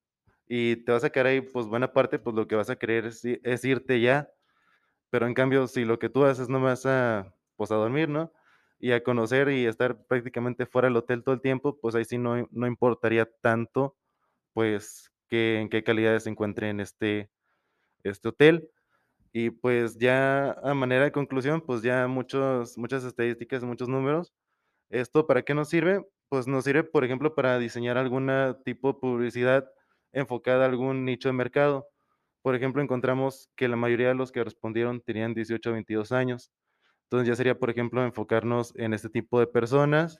y 0.47 0.77
te 0.77 0.91
vas 0.91 1.03
a 1.03 1.09
quedar 1.11 1.27
ahí, 1.27 1.41
pues, 1.41 1.67
buena 1.67 1.93
parte, 1.93 2.19
pues, 2.19 2.35
lo 2.35 2.47
que 2.47 2.55
vas 2.55 2.69
a 2.69 2.77
querer 2.77 3.05
es 3.07 3.23
es 3.25 3.65
irte 3.65 4.01
ya. 4.01 4.29
Pero 5.11 5.27
en 5.27 5.33
cambio, 5.35 5.67
si 5.67 5.85
lo 5.85 5.99
que 5.99 6.09
tú 6.09 6.25
haces 6.25 6.49
nomás 6.49 6.85
a, 6.85 7.33
pues, 7.57 7.71
a 7.71 7.75
dormir, 7.75 8.09
¿no? 8.09 8.33
Y 8.79 8.91
a 8.93 9.03
conocer 9.03 9.49
y 9.49 9.65
estar 9.67 10.05
prácticamente 10.07 10.65
fuera 10.65 10.87
del 10.89 10.97
hotel 10.97 11.23
todo 11.23 11.35
el 11.35 11.41
tiempo, 11.41 11.79
pues, 11.81 11.95
ahí 11.95 12.05
sí 12.05 12.17
no 12.17 12.47
no 12.51 12.67
importaría 12.67 13.25
tanto, 13.41 13.97
pues, 14.53 15.11
que 15.29 15.59
en 15.61 15.69
qué 15.69 15.83
calidades 15.83 16.23
se 16.25 16.31
encuentre 16.31 16.69
en 16.69 16.79
este 16.81 17.31
este 18.03 18.29
hotel. 18.29 18.69
Y, 19.33 19.51
pues, 19.51 19.97
ya 19.99 20.53
a 20.63 20.73
manera 20.75 21.05
de 21.05 21.11
conclusión, 21.13 21.61
pues, 21.61 21.81
ya 21.83 22.07
muchos 22.07 22.77
muchas 22.77 23.03
estadísticas, 23.05 23.63
muchos 23.63 23.89
números. 23.89 24.33
¿Esto 24.89 25.27
para 25.27 25.43
qué 25.43 25.55
nos 25.55 25.69
sirve? 25.69 26.05
Pues, 26.29 26.47
nos 26.47 26.65
sirve, 26.65 26.83
por 26.85 27.05
ejemplo, 27.05 27.35
para 27.35 27.59
diseñar 27.59 27.97
alguna 27.99 28.59
tipo 28.65 28.89
de 28.93 28.99
publicidad 29.01 29.69
enfocada 30.15 30.65
a 30.65 30.69
algún 30.69 31.05
nicho 31.05 31.29
de 31.29 31.33
mercado. 31.33 31.87
Por 32.43 32.55
ejemplo, 32.55 32.81
encontramos 32.83 33.49
que 33.57 33.67
la 33.69 33.77
mayoría 33.77 34.09
de 34.09 34.15
los 34.15 34.31
que 34.33 34.43
respondieron 34.43 35.01
tenían 35.01 35.35
18 35.35 35.71
a 35.71 35.73
22 35.73 36.11
años. 36.13 36.51
Entonces, 37.05 37.27
ya 37.29 37.35
sería, 37.37 37.59
por 37.59 37.69
ejemplo, 37.71 38.03
enfocarnos 38.05 38.73
en 38.77 38.93
este 38.93 39.09
tipo 39.09 39.39
de 39.39 39.47
personas. 39.47 40.19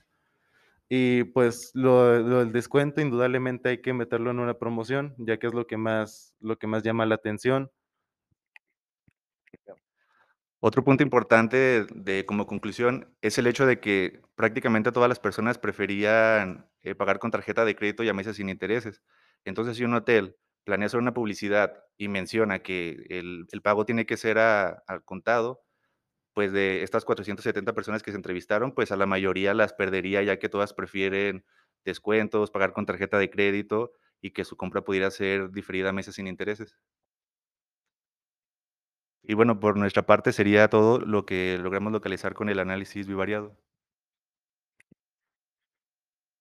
Y, 0.90 1.26
pues, 1.26 1.72
lo 1.74 2.20
lo 2.20 2.40
del 2.40 2.52
descuento, 2.54 3.02
indudablemente 3.02 3.70
hay 3.70 3.82
que 3.82 3.94
meterlo 3.94 4.32
en 4.32 4.40
una 4.40 4.56
promoción, 4.60 5.16
ya 5.20 5.38
que 5.40 5.48
es 5.48 5.54
lo 5.54 5.68
que 5.68 5.78
más 5.78 6.36
lo 6.40 6.58
que 6.60 6.68
más 6.68 6.84
llama 6.84 7.06
la 7.08 7.16
atención. 7.16 7.72
Otro 10.62 10.84
punto 10.84 11.04
importante 11.04 11.86
de 11.94 12.26
como 12.26 12.48
conclusión 12.48 13.14
es 13.22 13.38
el 13.38 13.46
hecho 13.48 13.66
de 13.68 13.80
que 13.80 14.22
prácticamente 14.36 14.92
todas 14.92 15.10
las 15.10 15.20
personas 15.20 15.58
preferían, 15.60 16.68
eh, 16.82 16.96
pagar 16.96 17.20
con 17.20 17.30
tarjeta 17.32 17.66
de 17.66 17.76
crédito 17.76 18.04
y 18.04 18.10
a 18.10 18.14
meses 18.14 18.38
sin 18.38 18.50
intereses. 18.50 19.02
Entonces, 19.46 19.78
si 19.78 19.84
un 19.86 19.94
hotel 19.96 20.38
planea 20.66 20.88
hacer 20.88 21.00
una 21.00 21.14
publicidad 21.14 21.84
y 21.98 22.08
menciona 22.10 22.60
que 22.64 23.06
el, 23.10 23.48
el 23.52 23.62
pago 23.62 23.86
tiene 23.86 24.06
que 24.06 24.18
ser 24.18 24.38
al 24.40 25.04
contado, 25.06 25.64
pues 26.34 26.52
de 26.52 26.84
estas 26.84 27.06
470 27.06 27.74
personas 27.74 28.04
que 28.04 28.12
se 28.12 28.18
entrevistaron, 28.18 28.74
pues 28.74 28.92
a 28.92 28.98
la 28.98 29.06
mayoría 29.06 29.54
las 29.54 29.74
perdería 29.74 30.24
ya 30.24 30.40
que 30.40 30.50
todas 30.50 30.74
prefieren 30.74 31.46
descuentos, 31.86 32.52
pagar 32.52 32.74
con 32.74 32.86
tarjeta 32.86 33.20
de 33.20 33.30
crédito 33.30 33.94
y 34.22 34.32
que 34.32 34.46
su 34.46 34.58
compra 34.58 34.84
pudiera 34.84 35.12
ser 35.12 35.52
diferida 35.52 35.90
a 35.90 35.94
meses 35.94 36.16
sin 36.16 36.28
intereses. 36.28 36.78
Y 39.24 39.34
bueno, 39.34 39.60
por 39.60 39.76
nuestra 39.78 40.06
parte 40.06 40.32
sería 40.32 40.70
todo 40.70 41.00
lo 41.00 41.26
que 41.26 41.58
logramos 41.58 41.92
localizar 41.92 42.34
con 42.34 42.48
el 42.48 42.60
análisis 42.60 43.08
bivariado. 43.08 43.58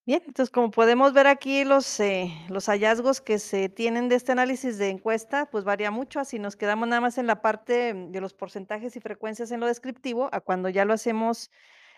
Bien, 0.07 0.23
entonces 0.27 0.51
como 0.51 0.71
podemos 0.71 1.15
ver 1.15 1.27
aquí 1.27 1.65
los, 1.65 1.99
eh, 1.99 2.31
los 2.51 2.67
hallazgos 2.67 3.23
que 3.23 3.39
se 3.39 3.71
tienen 3.71 4.11
de 4.11 4.17
este 4.17 4.33
análisis 4.33 4.77
de 4.77 4.91
encuesta, 4.91 5.47
pues 5.51 5.65
varía 5.65 5.91
mucho, 5.91 6.21
así 6.21 6.39
nos 6.39 6.57
quedamos 6.57 6.89
nada 6.89 7.01
más 7.01 7.17
en 7.17 7.27
la 7.27 7.41
parte 7.41 7.95
de 7.95 8.21
los 8.21 8.35
porcentajes 8.35 8.97
y 8.97 9.01
frecuencias 9.01 9.51
en 9.51 9.61
lo 9.61 9.67
descriptivo, 9.67 10.29
a 10.33 10.41
cuando 10.43 10.69
ya 10.69 10.85
lo 10.85 10.93
hacemos 10.93 11.51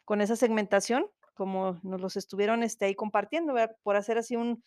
con 0.04 0.20
esa 0.20 0.36
segmentación, 0.36 1.10
como 1.34 1.80
nos 1.82 2.00
los 2.00 2.16
estuvieron 2.16 2.62
este, 2.62 2.84
ahí 2.84 2.94
compartiendo, 2.94 3.54
por 3.82 3.96
hacer 3.96 4.18
así 4.18 4.36
un, 4.36 4.62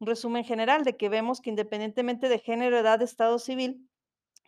un 0.00 0.06
resumen 0.08 0.42
general 0.44 0.82
de 0.82 0.96
que 0.96 1.08
vemos 1.08 1.40
que 1.40 1.50
independientemente 1.50 2.28
de 2.28 2.40
género, 2.40 2.76
edad, 2.76 3.00
estado 3.02 3.38
civil, 3.38 3.88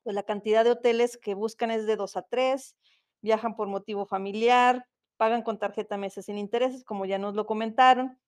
pues 0.04 0.14
la 0.14 0.24
cantidad 0.24 0.64
de 0.64 0.72
hoteles 0.72 1.16
que 1.16 1.34
buscan 1.34 1.70
es 1.70 1.86
de 1.86 1.96
2 1.96 2.16
a 2.16 2.22
3, 2.22 2.76
viajan 3.22 3.56
por 3.56 3.68
motivo 3.68 4.06
familiar, 4.06 4.86
pagan 5.22 5.42
con 5.42 5.56
tarjeta 5.56 5.96
meses 5.98 6.24
sin 6.26 6.36
intereses, 6.36 6.82
como 6.82 7.06
ya 7.06 7.16
nos 7.16 7.36
lo 7.36 7.46
comentaron. 7.46 8.18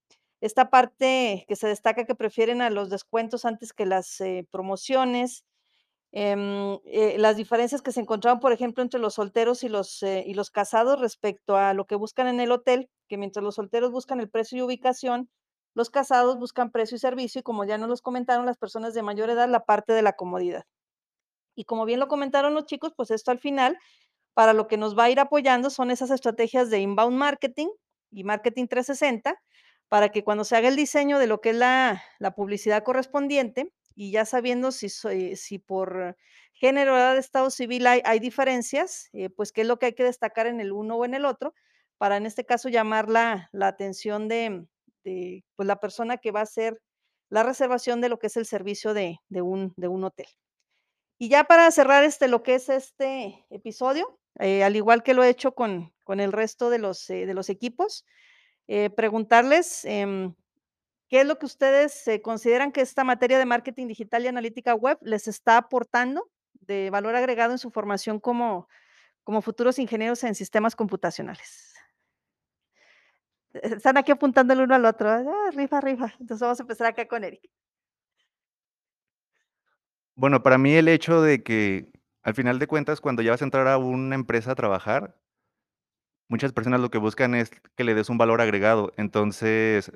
Esta 0.40 0.70
parte 0.70 1.44
que 1.48 1.56
se 1.56 1.66
destaca 1.66 2.04
que 2.04 2.14
prefieren 2.14 2.62
a 2.62 2.70
los 2.70 2.88
descuentos 2.88 3.44
antes 3.44 3.72
que 3.72 3.84
las 3.84 4.20
eh, 4.20 4.46
promociones, 4.52 5.44
em, 6.12 6.78
eh, 6.84 7.16
las 7.18 7.36
diferencias 7.36 7.82
que 7.82 7.90
se 7.90 8.00
encontraban, 8.00 8.38
por 8.38 8.52
ejemplo, 8.52 8.80
entre 8.84 9.00
los 9.00 9.14
solteros 9.14 9.64
y 9.64 9.68
los, 9.68 10.04
eh, 10.04 10.22
y 10.24 10.34
los 10.34 10.50
casados 10.50 11.00
respecto 11.00 11.56
a 11.56 11.74
lo 11.74 11.84
que 11.86 11.96
buscan 11.96 12.28
en 12.28 12.38
el 12.38 12.52
hotel, 12.52 12.88
que 13.08 13.18
mientras 13.18 13.42
los 13.42 13.56
solteros 13.56 13.90
buscan 13.90 14.20
el 14.20 14.30
precio 14.30 14.58
y 14.58 14.62
ubicación, 14.62 15.28
los 15.74 15.90
casados 15.90 16.38
buscan 16.38 16.70
precio 16.70 16.94
y 16.94 17.00
servicio, 17.00 17.40
y 17.40 17.42
como 17.42 17.64
ya 17.64 17.76
nos 17.76 17.88
los 17.88 18.02
comentaron 18.02 18.46
las 18.46 18.56
personas 18.56 18.94
de 18.94 19.02
mayor 19.02 19.30
edad, 19.30 19.48
la 19.48 19.64
parte 19.64 19.92
de 19.94 20.02
la 20.02 20.12
comodidad. 20.12 20.64
Y 21.56 21.64
como 21.64 21.84
bien 21.86 22.00
lo 22.00 22.08
comentaron 22.08 22.54
los 22.54 22.66
chicos, 22.66 22.92
pues 22.96 23.10
esto 23.10 23.30
al 23.30 23.38
final, 23.40 23.78
para 24.34 24.52
lo 24.52 24.66
que 24.68 24.76
nos 24.76 24.98
va 24.98 25.04
a 25.04 25.10
ir 25.10 25.20
apoyando 25.20 25.70
son 25.70 25.90
esas 25.90 26.10
estrategias 26.10 26.70
de 26.70 26.80
inbound 26.80 27.16
marketing 27.16 27.68
y 28.10 28.24
marketing 28.24 28.66
360, 28.66 29.40
para 29.88 30.10
que 30.10 30.24
cuando 30.24 30.44
se 30.44 30.56
haga 30.56 30.68
el 30.68 30.76
diseño 30.76 31.18
de 31.18 31.26
lo 31.26 31.40
que 31.40 31.50
es 31.50 31.56
la, 31.56 32.02
la 32.18 32.34
publicidad 32.34 32.82
correspondiente, 32.82 33.72
y 33.94 34.10
ya 34.10 34.24
sabiendo 34.24 34.72
si, 34.72 34.88
si 34.88 35.58
por 35.58 36.16
género, 36.52 36.96
edad, 36.96 37.16
estado 37.16 37.50
civil 37.50 37.86
hay, 37.86 38.00
hay 38.04 38.18
diferencias, 38.18 39.08
eh, 39.12 39.30
pues 39.30 39.52
qué 39.52 39.62
es 39.62 39.66
lo 39.66 39.78
que 39.78 39.86
hay 39.86 39.92
que 39.94 40.04
destacar 40.04 40.46
en 40.46 40.60
el 40.60 40.72
uno 40.72 40.96
o 40.96 41.04
en 41.04 41.14
el 41.14 41.24
otro, 41.24 41.54
para 41.98 42.16
en 42.16 42.26
este 42.26 42.44
caso 42.44 42.68
llamar 42.68 43.08
la, 43.08 43.48
la 43.52 43.68
atención 43.68 44.28
de, 44.28 44.66
de, 45.04 45.44
pues, 45.56 45.66
la 45.66 45.80
persona 45.80 46.16
que 46.18 46.32
va 46.32 46.40
a 46.40 46.44
hacer 46.44 46.80
la 47.30 47.42
reservación 47.42 48.00
de 48.00 48.08
lo 48.08 48.18
que 48.18 48.26
es 48.28 48.36
el 48.36 48.46
servicio 48.46 48.94
de, 48.94 49.18
de 49.28 49.42
un, 49.42 49.72
de 49.76 49.88
un 49.88 50.04
hotel. 50.04 50.26
Y 51.18 51.28
ya 51.28 51.44
para 51.44 51.70
cerrar, 51.70 52.04
este, 52.04 52.28
lo 52.28 52.42
que 52.42 52.56
es 52.56 52.68
este 52.68 53.46
episodio, 53.50 54.18
eh, 54.38 54.64
al 54.64 54.76
igual 54.76 55.02
que 55.02 55.14
lo 55.14 55.24
he 55.24 55.28
hecho 55.28 55.54
con 55.54 55.94
con 56.04 56.20
el 56.20 56.32
resto 56.32 56.70
de 56.70 56.78
los, 56.78 57.10
eh, 57.10 57.26
de 57.26 57.34
los 57.34 57.48
equipos, 57.48 58.04
eh, 58.68 58.90
preguntarles, 58.90 59.84
em, 59.84 60.34
¿qué 61.08 61.22
es 61.22 61.26
lo 61.26 61.38
que 61.38 61.46
ustedes, 61.46 62.04
consideran 62.22 62.72
que 62.72 62.82
esta 62.82 63.04
materia 63.04 63.38
de 63.38 63.46
marketing 63.46 63.88
digital 63.88 64.24
y 64.24 64.28
analítica 64.28 64.74
web 64.74 64.98
les 65.02 65.26
está 65.26 65.56
aportando 65.56 66.30
de 66.52 66.90
valor 66.90 67.16
agregado 67.16 67.52
en 67.52 67.58
su 67.58 67.70
formación 67.70 68.20
como 68.20 68.68
como 69.24 69.40
futuros 69.40 69.78
ingenieros 69.78 70.22
en 70.24 70.34
sistemas 70.34 70.76
computacionales? 70.76 71.74
Están 73.54 73.96
aquí 73.96 74.12
apuntando 74.12 74.52
el 74.52 74.60
uno 74.60 74.74
al 74.74 74.84
otro, 74.84 75.08
ah, 75.10 75.50
rifa, 75.52 75.80
rifa. 75.80 76.12
Entonces, 76.20 76.40
vamos 76.40 76.60
a 76.60 76.62
empezar 76.62 76.88
acá 76.88 77.08
con 77.08 77.24
Eric. 77.24 77.48
Bueno, 80.14 80.42
para 80.42 80.58
mí 80.58 80.74
el 80.74 80.88
hecho 80.88 81.22
de 81.22 81.42
que, 81.42 81.88
al 82.24 82.34
final 82.34 82.58
de 82.58 82.66
cuentas, 82.66 83.00
cuando 83.00 83.22
ya 83.22 83.32
vas 83.32 83.42
a 83.42 83.44
entrar 83.44 83.68
a 83.68 83.78
una 83.78 84.14
empresa 84.14 84.52
a 84.52 84.54
trabajar, 84.54 85.16
muchas 86.28 86.52
personas 86.52 86.80
lo 86.80 86.90
que 86.90 86.98
buscan 86.98 87.34
es 87.34 87.50
que 87.76 87.84
le 87.84 87.94
des 87.94 88.08
un 88.08 88.18
valor 88.18 88.40
agregado. 88.40 88.92
Entonces, 88.96 89.92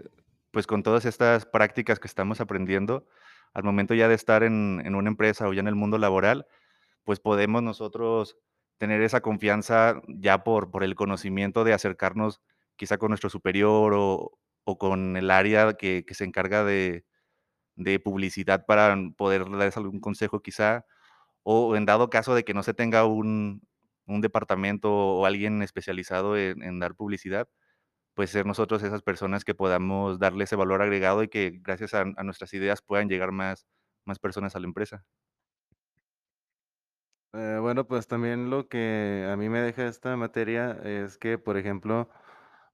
pues 0.51 0.67
con 0.67 0.83
todas 0.83 1.05
estas 1.07 1.47
prácticas 1.47 1.99
que 1.99 2.07
estamos 2.07 2.41
aprendiendo, 2.41 3.07
al 3.55 3.65
momento 3.65 3.95
ya 3.95 4.09
de 4.09 4.15
estar 4.15 4.43
en, 4.43 4.83
en 4.85 4.95
una 4.95 5.09
empresa 5.09 5.49
o 5.49 5.53
ya 5.53 5.61
en 5.61 5.69
el 5.69 5.75
mundo 5.75 5.99
laboral, 5.99 6.47
pues 7.05 7.21
podemos 7.21 7.63
nosotros 7.63 8.37
tener 8.77 9.03
esa 9.03 9.23
confianza 9.23 10.03
ya 10.09 10.45
por, 10.45 10.71
por 10.71 10.85
el 10.85 10.95
conocimiento 10.95 11.65
de 11.65 11.73
acercarnos 11.73 12.41
quizá 12.77 12.99
con 12.99 13.09
nuestro 13.09 13.31
superior 13.31 13.95
o, 13.95 14.39
o 14.65 14.79
con 14.79 15.17
el 15.17 15.31
área 15.31 15.75
que, 15.75 16.05
que 16.07 16.15
se 16.15 16.25
encarga 16.25 16.63
de, 16.65 17.07
de 17.77 18.01
publicidad 18.01 18.67
para 18.67 18.97
poder 19.17 19.45
darles 19.51 19.77
algún 19.77 20.01
consejo 20.01 20.41
quizá, 20.43 20.85
o 21.43 21.77
en 21.77 21.87
dado 21.87 22.11
caso 22.11 22.35
de 22.35 22.45
que 22.45 22.55
no 22.55 22.63
se 22.63 22.75
tenga 22.75 23.07
un, 23.07 23.63
departamento 24.07 24.91
o 24.93 25.27
alguien 25.27 25.63
especializado 25.63 26.37
en, 26.37 26.79
dar 26.81 26.95
publicidad, 26.95 27.49
pues 28.15 28.31
ser 28.31 28.47
nosotros 28.47 28.83
esas 28.83 29.03
personas 29.03 29.45
que 29.45 29.55
podamos 29.55 30.19
darle 30.19 30.45
ese 30.45 30.57
valor 30.57 30.83
agregado 30.83 31.23
y 31.23 31.29
que 31.29 31.61
gracias 31.63 31.95
a, 31.95 32.03
a 32.17 32.25
nuestras 32.25 32.55
ideas 32.55 32.83
puedan 32.83 33.09
llegar 33.09 33.33
más, 33.33 33.67
más 34.07 34.19
personas 34.19 34.57
a 34.57 34.61
la 34.61 34.67
empresa. 34.67 35.05
Eh, 37.35 37.59
bueno, 37.61 37.87
pues 37.87 38.07
también 38.09 38.49
lo 38.49 38.69
que 38.69 39.29
a 39.31 39.37
mí 39.37 39.49
me 39.51 39.61
deja 39.61 39.87
esta 39.87 40.17
materia 40.17 40.73
es 40.83 41.19
que, 41.19 41.37
por 41.37 41.59
ejemplo, 41.59 42.09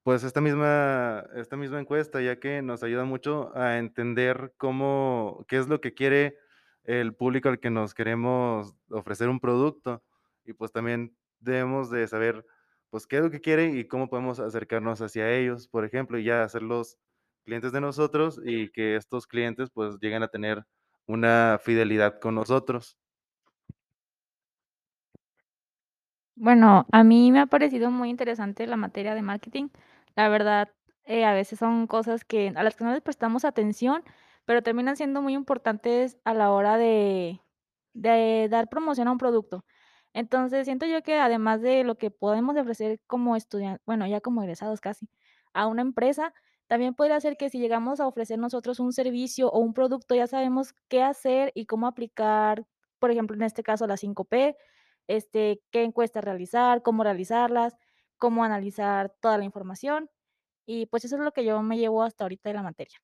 pues 0.04 0.22
esta 0.24 0.40
misma, 0.40 1.24
esta 1.34 1.56
misma 1.56 1.80
encuesta, 1.80 2.20
ya 2.20 2.38
que 2.38 2.62
nos 2.62 2.82
ayuda 2.84 3.04
mucho 3.04 3.56
a 3.56 3.78
entender 3.78 4.54
cómo, 4.58 5.44
qué 5.48 5.58
es 5.58 5.68
lo 5.68 5.80
que 5.80 5.94
quiere 5.94 6.38
el 6.84 7.14
público 7.14 7.48
al 7.48 7.60
que 7.60 7.70
nos 7.70 7.94
queremos 7.94 8.74
ofrecer 8.90 9.28
un 9.28 9.40
producto. 9.40 10.02
Y 10.44 10.52
pues 10.52 10.72
también 10.72 11.16
debemos 11.40 11.90
de 11.90 12.06
saber, 12.08 12.44
pues, 12.90 13.06
qué 13.06 13.16
es 13.16 13.22
lo 13.22 13.30
que 13.30 13.40
quiere 13.40 13.70
y 13.70 13.86
cómo 13.88 14.08
podemos 14.08 14.40
acercarnos 14.40 15.00
hacia 15.00 15.30
ellos, 15.32 15.68
por 15.68 15.84
ejemplo, 15.84 16.18
y 16.18 16.24
ya 16.24 16.42
hacerlos 16.44 16.98
clientes 17.44 17.72
de 17.72 17.80
nosotros 17.80 18.40
y 18.44 18.70
que 18.70 18.96
estos 18.96 19.26
clientes 19.26 19.70
pues 19.70 19.98
lleguen 20.00 20.22
a 20.22 20.28
tener 20.28 20.64
una 21.06 21.58
fidelidad 21.62 22.18
con 22.20 22.34
nosotros. 22.34 22.96
Bueno, 26.36 26.86
a 26.90 27.04
mí 27.04 27.30
me 27.30 27.40
ha 27.40 27.46
parecido 27.46 27.90
muy 27.90 28.10
interesante 28.10 28.66
la 28.66 28.76
materia 28.76 29.14
de 29.14 29.22
marketing. 29.22 29.68
La 30.16 30.28
verdad, 30.28 30.68
eh, 31.04 31.24
a 31.24 31.32
veces 31.32 31.58
son 31.58 31.86
cosas 31.86 32.24
que 32.24 32.52
a 32.56 32.62
las 32.62 32.74
que 32.76 32.84
no 32.84 32.92
les 32.92 33.02
prestamos 33.02 33.44
atención, 33.44 34.02
pero 34.44 34.62
terminan 34.62 34.96
siendo 34.96 35.22
muy 35.22 35.34
importantes 35.34 36.18
a 36.24 36.34
la 36.34 36.52
hora 36.52 36.76
de 36.78 37.40
dar 38.50 38.68
promoción 38.68 39.08
a 39.08 39.12
un 39.12 39.18
producto. 39.18 39.64
Entonces, 40.12 40.66
siento 40.66 40.86
yo 40.86 41.02
que 41.02 41.18
además 41.18 41.60
de 41.60 41.84
lo 41.84 41.96
que 41.98 42.10
podemos 42.10 42.56
ofrecer 42.56 43.00
como 43.06 43.36
estudian 43.36 43.80
bueno, 43.86 44.06
ya 44.06 44.20
como 44.20 44.42
egresados 44.42 44.80
casi, 44.80 45.08
a 45.52 45.66
una 45.66 45.82
empresa, 45.82 46.32
también 46.68 46.94
podría 46.94 47.20
ser 47.20 47.36
que 47.36 47.50
si 47.50 47.58
llegamos 47.58 48.00
a 48.00 48.06
ofrecer 48.06 48.38
nosotros 48.38 48.80
un 48.80 48.92
servicio 48.92 49.50
o 49.50 49.58
un 49.58 49.74
producto, 49.74 50.14
ya 50.14 50.26
sabemos 50.26 50.74
qué 50.88 51.02
hacer 51.02 51.52
y 51.54 51.66
cómo 51.66 51.86
aplicar, 51.86 52.64
por 52.98 53.10
ejemplo, 53.10 53.36
en 53.36 53.42
este 53.42 53.62
caso, 53.62 53.86
las 53.86 54.00
5P, 54.02 54.56
este, 55.08 55.62
qué 55.70 55.82
encuestas 55.84 56.24
realizar, 56.24 56.82
cómo 56.82 57.02
realizarlas, 57.04 57.76
cómo 58.18 58.44
analizar 58.44 59.14
toda 59.20 59.36
la 59.38 59.44
información. 59.44 60.10
Y, 60.66 60.86
pues, 60.86 61.04
eso 61.04 61.16
es 61.16 61.22
lo 61.22 61.32
que 61.32 61.44
yo 61.44 61.62
me 61.62 61.78
llevo 61.78 62.02
hasta 62.04 62.24
ahorita 62.24 62.50
de 62.50 62.54
la 62.54 62.62
materia. 62.62 62.98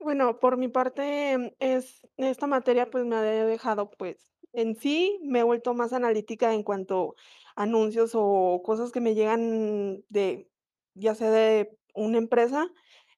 Bueno, 0.00 0.38
por 0.40 0.56
mi 0.58 0.68
parte, 0.68 1.54
es 1.58 2.02
esta 2.18 2.46
materia, 2.46 2.90
pues, 2.90 3.04
me 3.06 3.16
ha 3.16 3.22
dejado, 3.22 3.90
pues, 3.90 4.30
en 4.52 4.76
sí, 4.76 5.18
me 5.22 5.40
he 5.40 5.42
vuelto 5.42 5.72
más 5.74 5.92
analítica 5.92 6.52
en 6.52 6.62
cuanto 6.62 7.14
a 7.56 7.62
anuncios 7.62 8.12
o 8.14 8.60
cosas 8.64 8.92
que 8.92 9.00
me 9.00 9.14
llegan 9.14 10.02
de, 10.08 10.48
ya 10.94 11.14
sea 11.14 11.30
de 11.30 11.76
una 11.94 12.18
empresa, 12.18 12.68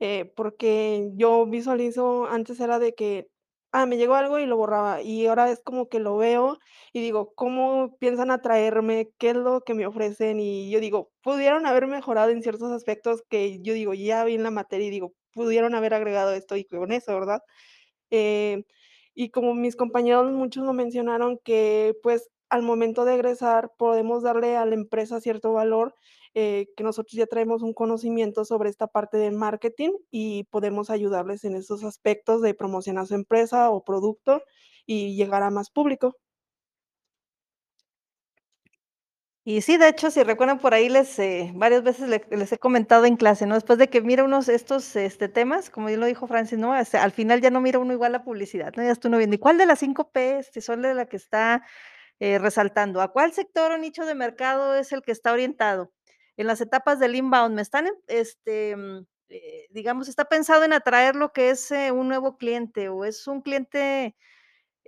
eh, 0.00 0.32
porque 0.36 1.10
yo 1.14 1.46
visualizo 1.46 2.26
antes 2.26 2.60
era 2.60 2.78
de 2.78 2.94
que, 2.94 3.28
ah, 3.72 3.84
me 3.86 3.96
llegó 3.96 4.14
algo 4.14 4.38
y 4.38 4.46
lo 4.46 4.56
borraba, 4.56 5.02
y 5.02 5.26
ahora 5.26 5.50
es 5.50 5.60
como 5.60 5.88
que 5.88 5.98
lo 5.98 6.16
veo 6.16 6.58
y 6.92 7.00
digo: 7.00 7.34
"¿Cómo 7.34 7.96
piensan 7.98 8.30
atraerme? 8.30 9.10
¿Qué 9.18 9.30
es 9.30 9.36
lo 9.36 9.60
que 9.62 9.74
me 9.74 9.84
ofrecen?". 9.86 10.38
Y 10.40 10.70
yo 10.70 10.78
digo: 10.80 11.10
"Pudieron 11.22 11.66
haber 11.66 11.86
mejorado 11.88 12.30
en 12.30 12.42
ciertos 12.42 12.70
aspectos", 12.72 13.22
que 13.28 13.60
yo 13.62 13.74
digo, 13.74 13.94
ya 13.94 14.24
vi 14.24 14.34
en 14.36 14.44
la 14.44 14.50
materia 14.52 14.86
y 14.86 14.90
digo: 14.90 15.12
"Pudieron 15.34 15.74
haber 15.74 15.94
agregado 15.94 16.32
esto 16.32 16.56
y 16.56 16.64
con 16.64 16.92
eso", 16.92 17.14
¿verdad? 17.14 17.42
Eh, 18.10 18.64
y 19.14 19.30
como 19.30 19.54
mis 19.54 19.76
compañeros 19.76 20.32
muchos 20.32 20.64
lo 20.64 20.72
mencionaron 20.72 21.38
que, 21.44 21.94
pues, 22.02 22.30
al 22.50 22.62
momento 22.62 23.04
de 23.04 23.14
egresar 23.16 23.72
podemos 23.78 24.22
darle 24.22 24.56
a 24.56 24.64
la 24.66 24.74
empresa 24.74 25.20
cierto 25.20 25.52
valor, 25.52 25.94
eh, 26.34 26.68
que 26.76 26.84
nosotros 26.84 27.12
ya 27.14 27.26
traemos 27.26 27.62
un 27.62 27.74
conocimiento 27.74 28.44
sobre 28.44 28.70
esta 28.70 28.86
parte 28.88 29.18
de 29.18 29.30
marketing 29.32 29.92
y 30.10 30.44
podemos 30.44 30.90
ayudarles 30.90 31.44
en 31.44 31.56
esos 31.56 31.84
aspectos 31.84 32.42
de 32.42 32.54
promocionar 32.54 33.06
su 33.06 33.14
empresa 33.16 33.70
o 33.70 33.84
producto 33.84 34.42
y 34.86 35.16
llegar 35.16 35.42
a 35.42 35.50
más 35.50 35.70
público. 35.70 36.16
Y 39.50 39.62
sí, 39.62 39.78
de 39.78 39.88
hecho, 39.88 40.11
si 40.11 40.22
recuerdan 40.22 40.58
por 40.58 40.74
ahí 40.74 40.90
les, 40.90 41.18
eh, 41.18 41.50
varias 41.54 41.82
veces 41.82 42.06
le 42.11 42.22
les 42.30 42.52
he 42.52 42.58
comentado 42.58 43.06
en 43.06 43.16
clase, 43.16 43.46
¿no? 43.46 43.54
Después 43.54 43.78
de 43.78 43.88
que 43.88 44.02
mira 44.02 44.22
unos 44.22 44.46
estos, 44.50 44.94
este, 44.94 45.30
temas, 45.30 45.70
como 45.70 45.87
bien 45.87 46.00
lo 46.00 46.04
dijo 46.04 46.26
Francis, 46.26 46.58
¿no? 46.58 46.76
Este, 46.76 46.98
al 46.98 47.12
final 47.12 47.40
ya 47.40 47.48
no 47.48 47.62
mira 47.62 47.78
uno 47.78 47.94
igual 47.94 48.12
la 48.12 48.24
publicidad, 48.24 48.74
¿no? 48.76 48.82
Ya 48.82 48.90
está 48.90 49.08
uno 49.08 49.16
viendo, 49.16 49.37
¿y 49.37 49.38
cuál 49.38 49.56
de 49.56 49.64
las 49.64 49.78
5 49.78 50.11
Ps 50.12 50.50
si 50.52 50.61
son 50.61 50.82
de 50.82 50.92
la 50.92 51.06
que 51.06 51.16
está, 51.16 51.64
eh, 52.20 52.38
resaltando? 52.38 53.00
¿A 53.00 53.11
cuál 53.11 53.32
sector 53.32 53.72
o 53.72 53.78
nicho 53.78 54.04
de 54.04 54.14
mercado 54.14 54.74
es 54.74 54.92
el 54.92 55.00
que 55.00 55.12
está 55.12 55.32
orientado? 55.32 55.92
En 56.37 56.46
las 56.46 56.61
etapas 56.61 56.98
del 56.98 57.14
inbound, 57.16 57.54
¿me 57.54 57.62
están, 57.62 57.88
este, 58.06 58.76
mm, 58.76 59.06
eh, 59.30 59.66
digamos, 59.70 60.08
está 60.08 60.26
pensado 60.26 60.64
en 60.64 60.74
atraer 60.74 61.16
lo 61.16 61.32
que 61.32 61.48
es, 61.48 61.70
un 61.94 62.06
nuevo 62.08 62.37
cliente 62.37 62.90
o 62.90 63.06
es 63.06 63.26
un 63.26 63.40
cliente 63.40 64.14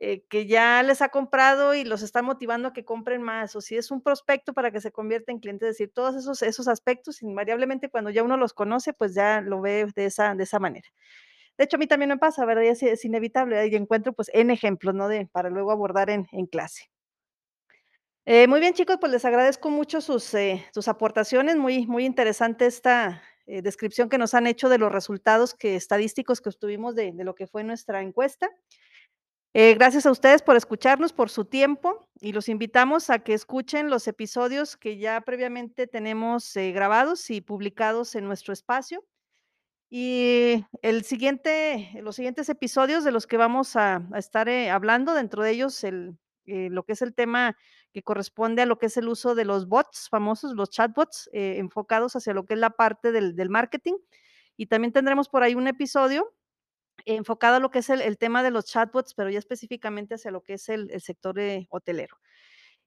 eh, 0.03 0.25
que 0.31 0.47
ya 0.47 0.83
les 0.83 1.03
ha 1.03 1.11
comprado 1.11 1.75
y 1.75 1.85
los 1.85 2.01
está 2.01 2.23
motivando 2.23 2.69
a 2.69 2.73
que 2.73 2.87
compren 2.87 3.21
más, 3.21 3.55
o 3.55 3.61
si 3.61 3.77
es 3.77 3.91
un 3.91 4.01
prospecto 4.01 4.55
para 4.55 4.71
que 4.71 4.81
se 4.81 4.93
convierta 4.93 5.31
en 5.31 5.41
cliente, 5.41 5.67
es 5.67 5.73
decir, 5.73 5.93
todos 5.93 6.17
esos, 6.17 6.41
esos 6.41 6.69
aspectos, 6.69 7.21
invariablemente 7.21 7.91
cuando 7.91 8.09
ya 8.09 8.23
uno 8.23 8.39
los 8.39 8.55
conoce, 8.55 8.95
pues 8.95 9.15
ya 9.15 9.43
lo 9.43 9.61
ve 9.61 9.89
de 9.95 10.07
esa, 10.07 10.35
de 10.35 10.45
esa 10.45 10.59
manera. 10.59 10.89
De 11.59 11.65
hecho, 11.65 11.77
a 11.77 11.79
mí 11.79 11.87
también 11.87 12.09
me 12.09 12.17
pasa, 12.17 12.47
¿verdad? 12.47 12.65
Es, 12.65 13.05
inevitable, 13.05 13.67
y 13.67 13.77
encuentro 13.77 14.15
pues 14.15 14.31
en 14.33 14.51
ejemplos, 14.51 14.95
¿no? 14.95 15.07
De, 15.07 15.27
para 15.27 15.51
luego 15.51 15.71
abordar 15.71 16.09
en, 16.09 16.27
en 16.33 16.47
clase. 16.47 16.91
Eh, 18.25 18.47
muy 18.47 18.61
bien, 18.61 18.73
chicos, 18.73 18.97
pues 18.99 19.13
les 19.13 19.27
agradezco 19.27 19.69
mucho 19.69 20.01
sus, 20.01 20.33
eh, 20.33 20.65
sus 20.73 20.89
aportaciones, 20.89 21.57
muy, 21.57 21.87
muy 21.87 22.07
interesante 22.07 22.65
esta 22.65 23.23
descripción 23.47 24.09
que 24.09 24.17
nos 24.17 24.33
han 24.33 24.47
hecho 24.47 24.69
de 24.69 24.79
los 24.79 24.93
resultados 24.93 25.55
que, 25.55 25.75
estadísticos 25.75 26.41
que 26.41 26.51
obtuvimos 26.51 26.95
de, 26.95 27.13
de 27.13 27.25
lo 27.25 27.35
que 27.35 27.49
fue 27.49 27.65
nuestra 27.65 28.01
encuesta. 28.01 28.49
Eh, 29.53 29.75
gracias 29.75 30.07
a 30.07 30.13
ustedes 30.13 30.43
por 30.43 30.55
escucharnos, 30.55 31.13
por 31.13 31.29
su 31.29 31.45
tiempo 31.45 32.09
y 32.21 32.33
los 32.33 32.49
invitamos 32.49 33.11
a 33.11 33.19
que 33.19 33.35
escuchen 33.35 33.91
los 33.91 34.07
episodios 34.07 34.77
que 34.77 34.97
ya 34.97 35.21
previamente 35.23 35.89
tenemos 35.89 36.57
eh, 36.57 36.71
grabados 36.71 37.31
y 37.31 37.41
publicados 37.41 38.15
en 38.15 38.27
nuestro 38.27 38.53
espacio. 38.53 39.05
Y 39.91 40.65
el 40.83 41.03
siguiente, 41.03 41.91
los 42.01 42.15
siguientes 42.15 42.49
episodios 42.49 43.03
de 43.03 43.11
los 43.11 43.27
que 43.27 43.37
vamos 43.39 43.75
a, 43.75 44.03
estar 44.17 44.49
eh, 44.49 44.71
hablando, 44.71 45.15
dentro 45.15 45.43
de 45.43 45.51
ellos 45.51 45.83
el, 45.83 46.17
lo 46.47 46.85
que 46.85 46.93
es 46.93 47.03
el 47.03 47.13
tema 47.13 47.57
que 47.93 48.05
corresponde 48.05 48.63
a 48.63 48.67
lo 48.67 48.79
que 48.79 48.87
es 48.87 48.97
el 48.97 49.09
uso 49.09 49.35
de 49.35 49.45
los 49.45 49.67
bots 49.67 50.09
famosos, 50.09 50.55
los 50.55 50.71
chatbots, 50.71 51.29
enfocados 51.33 52.15
hacia 52.15 52.35
lo 52.35 52.47
que 52.47 52.55
es 52.55 52.61
la 52.61 52.71
parte 52.71 53.11
del 53.11 53.51
marketing. 53.51 53.95
Y 54.57 54.67
también 54.67 54.93
tendremos 54.93 55.29
por 55.29 55.43
ahí 55.43 55.57
un 55.57 55.67
episodio 55.67 56.33
enfocado 57.07 57.57
a 57.57 57.61
lo 57.61 57.71
que 57.71 57.81
es 57.81 57.91
el, 57.91 58.19
tema 58.19 58.43
de 58.43 58.51
los 58.51 58.67
chatbots, 58.67 59.15
pero 59.15 59.31
ya 59.31 59.39
específicamente 59.39 60.15
hacia 60.15 60.31
lo 60.31 60.43
que 60.43 60.55
es 60.55 60.69
el, 60.69 60.91
sector 61.01 61.39
eh, 61.39 61.67
hotelero. 61.71 62.19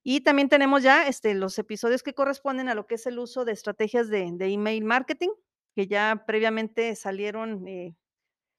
Y 0.03 0.21
también 0.21 0.49
tenemos 0.49 0.83
ya 0.83 1.07
este, 1.07 1.33
los 1.33 1.57
episodios 1.59 2.03
que 2.03 2.13
corresponden 2.13 2.69
a 2.69 2.75
lo 2.75 2.87
que 2.87 2.95
es 2.95 3.05
el 3.07 3.19
uso 3.19 3.45
de 3.45 3.53
estrategias 3.53 4.09
de, 4.09 4.29
de 4.33 4.47
email 4.47 4.83
marketing, 4.83 5.29
que 5.75 5.87
ya 5.87 6.23
previamente 6.27 6.95
salieron 6.95 7.67
eh, 7.67 7.95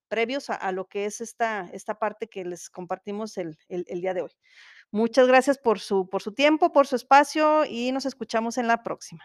previos 0.08 0.48
a, 0.48 0.72
lo 0.72 0.86
que 0.86 1.06
es 1.06 1.20
esta, 1.20 1.68
esta 1.72 1.98
parte 1.98 2.28
que 2.28 2.44
les 2.44 2.70
compartimos 2.70 3.36
el, 3.36 3.58
el, 3.68 3.84
el 3.88 4.00
día 4.00 4.14
de 4.14 4.22
hoy. 4.22 4.30
Muchas 4.90 5.26
gracias 5.26 5.58
por 5.58 5.80
su, 5.80 6.08
por 6.08 6.22
su 6.22 6.32
tiempo, 6.32 6.72
por 6.72 6.86
su 6.86 6.96
espacio 6.96 7.64
y 7.64 7.92
nos 7.92 8.06
escuchamos 8.06 8.56
en 8.58 8.68
la 8.68 8.82
próxima. 8.82 9.24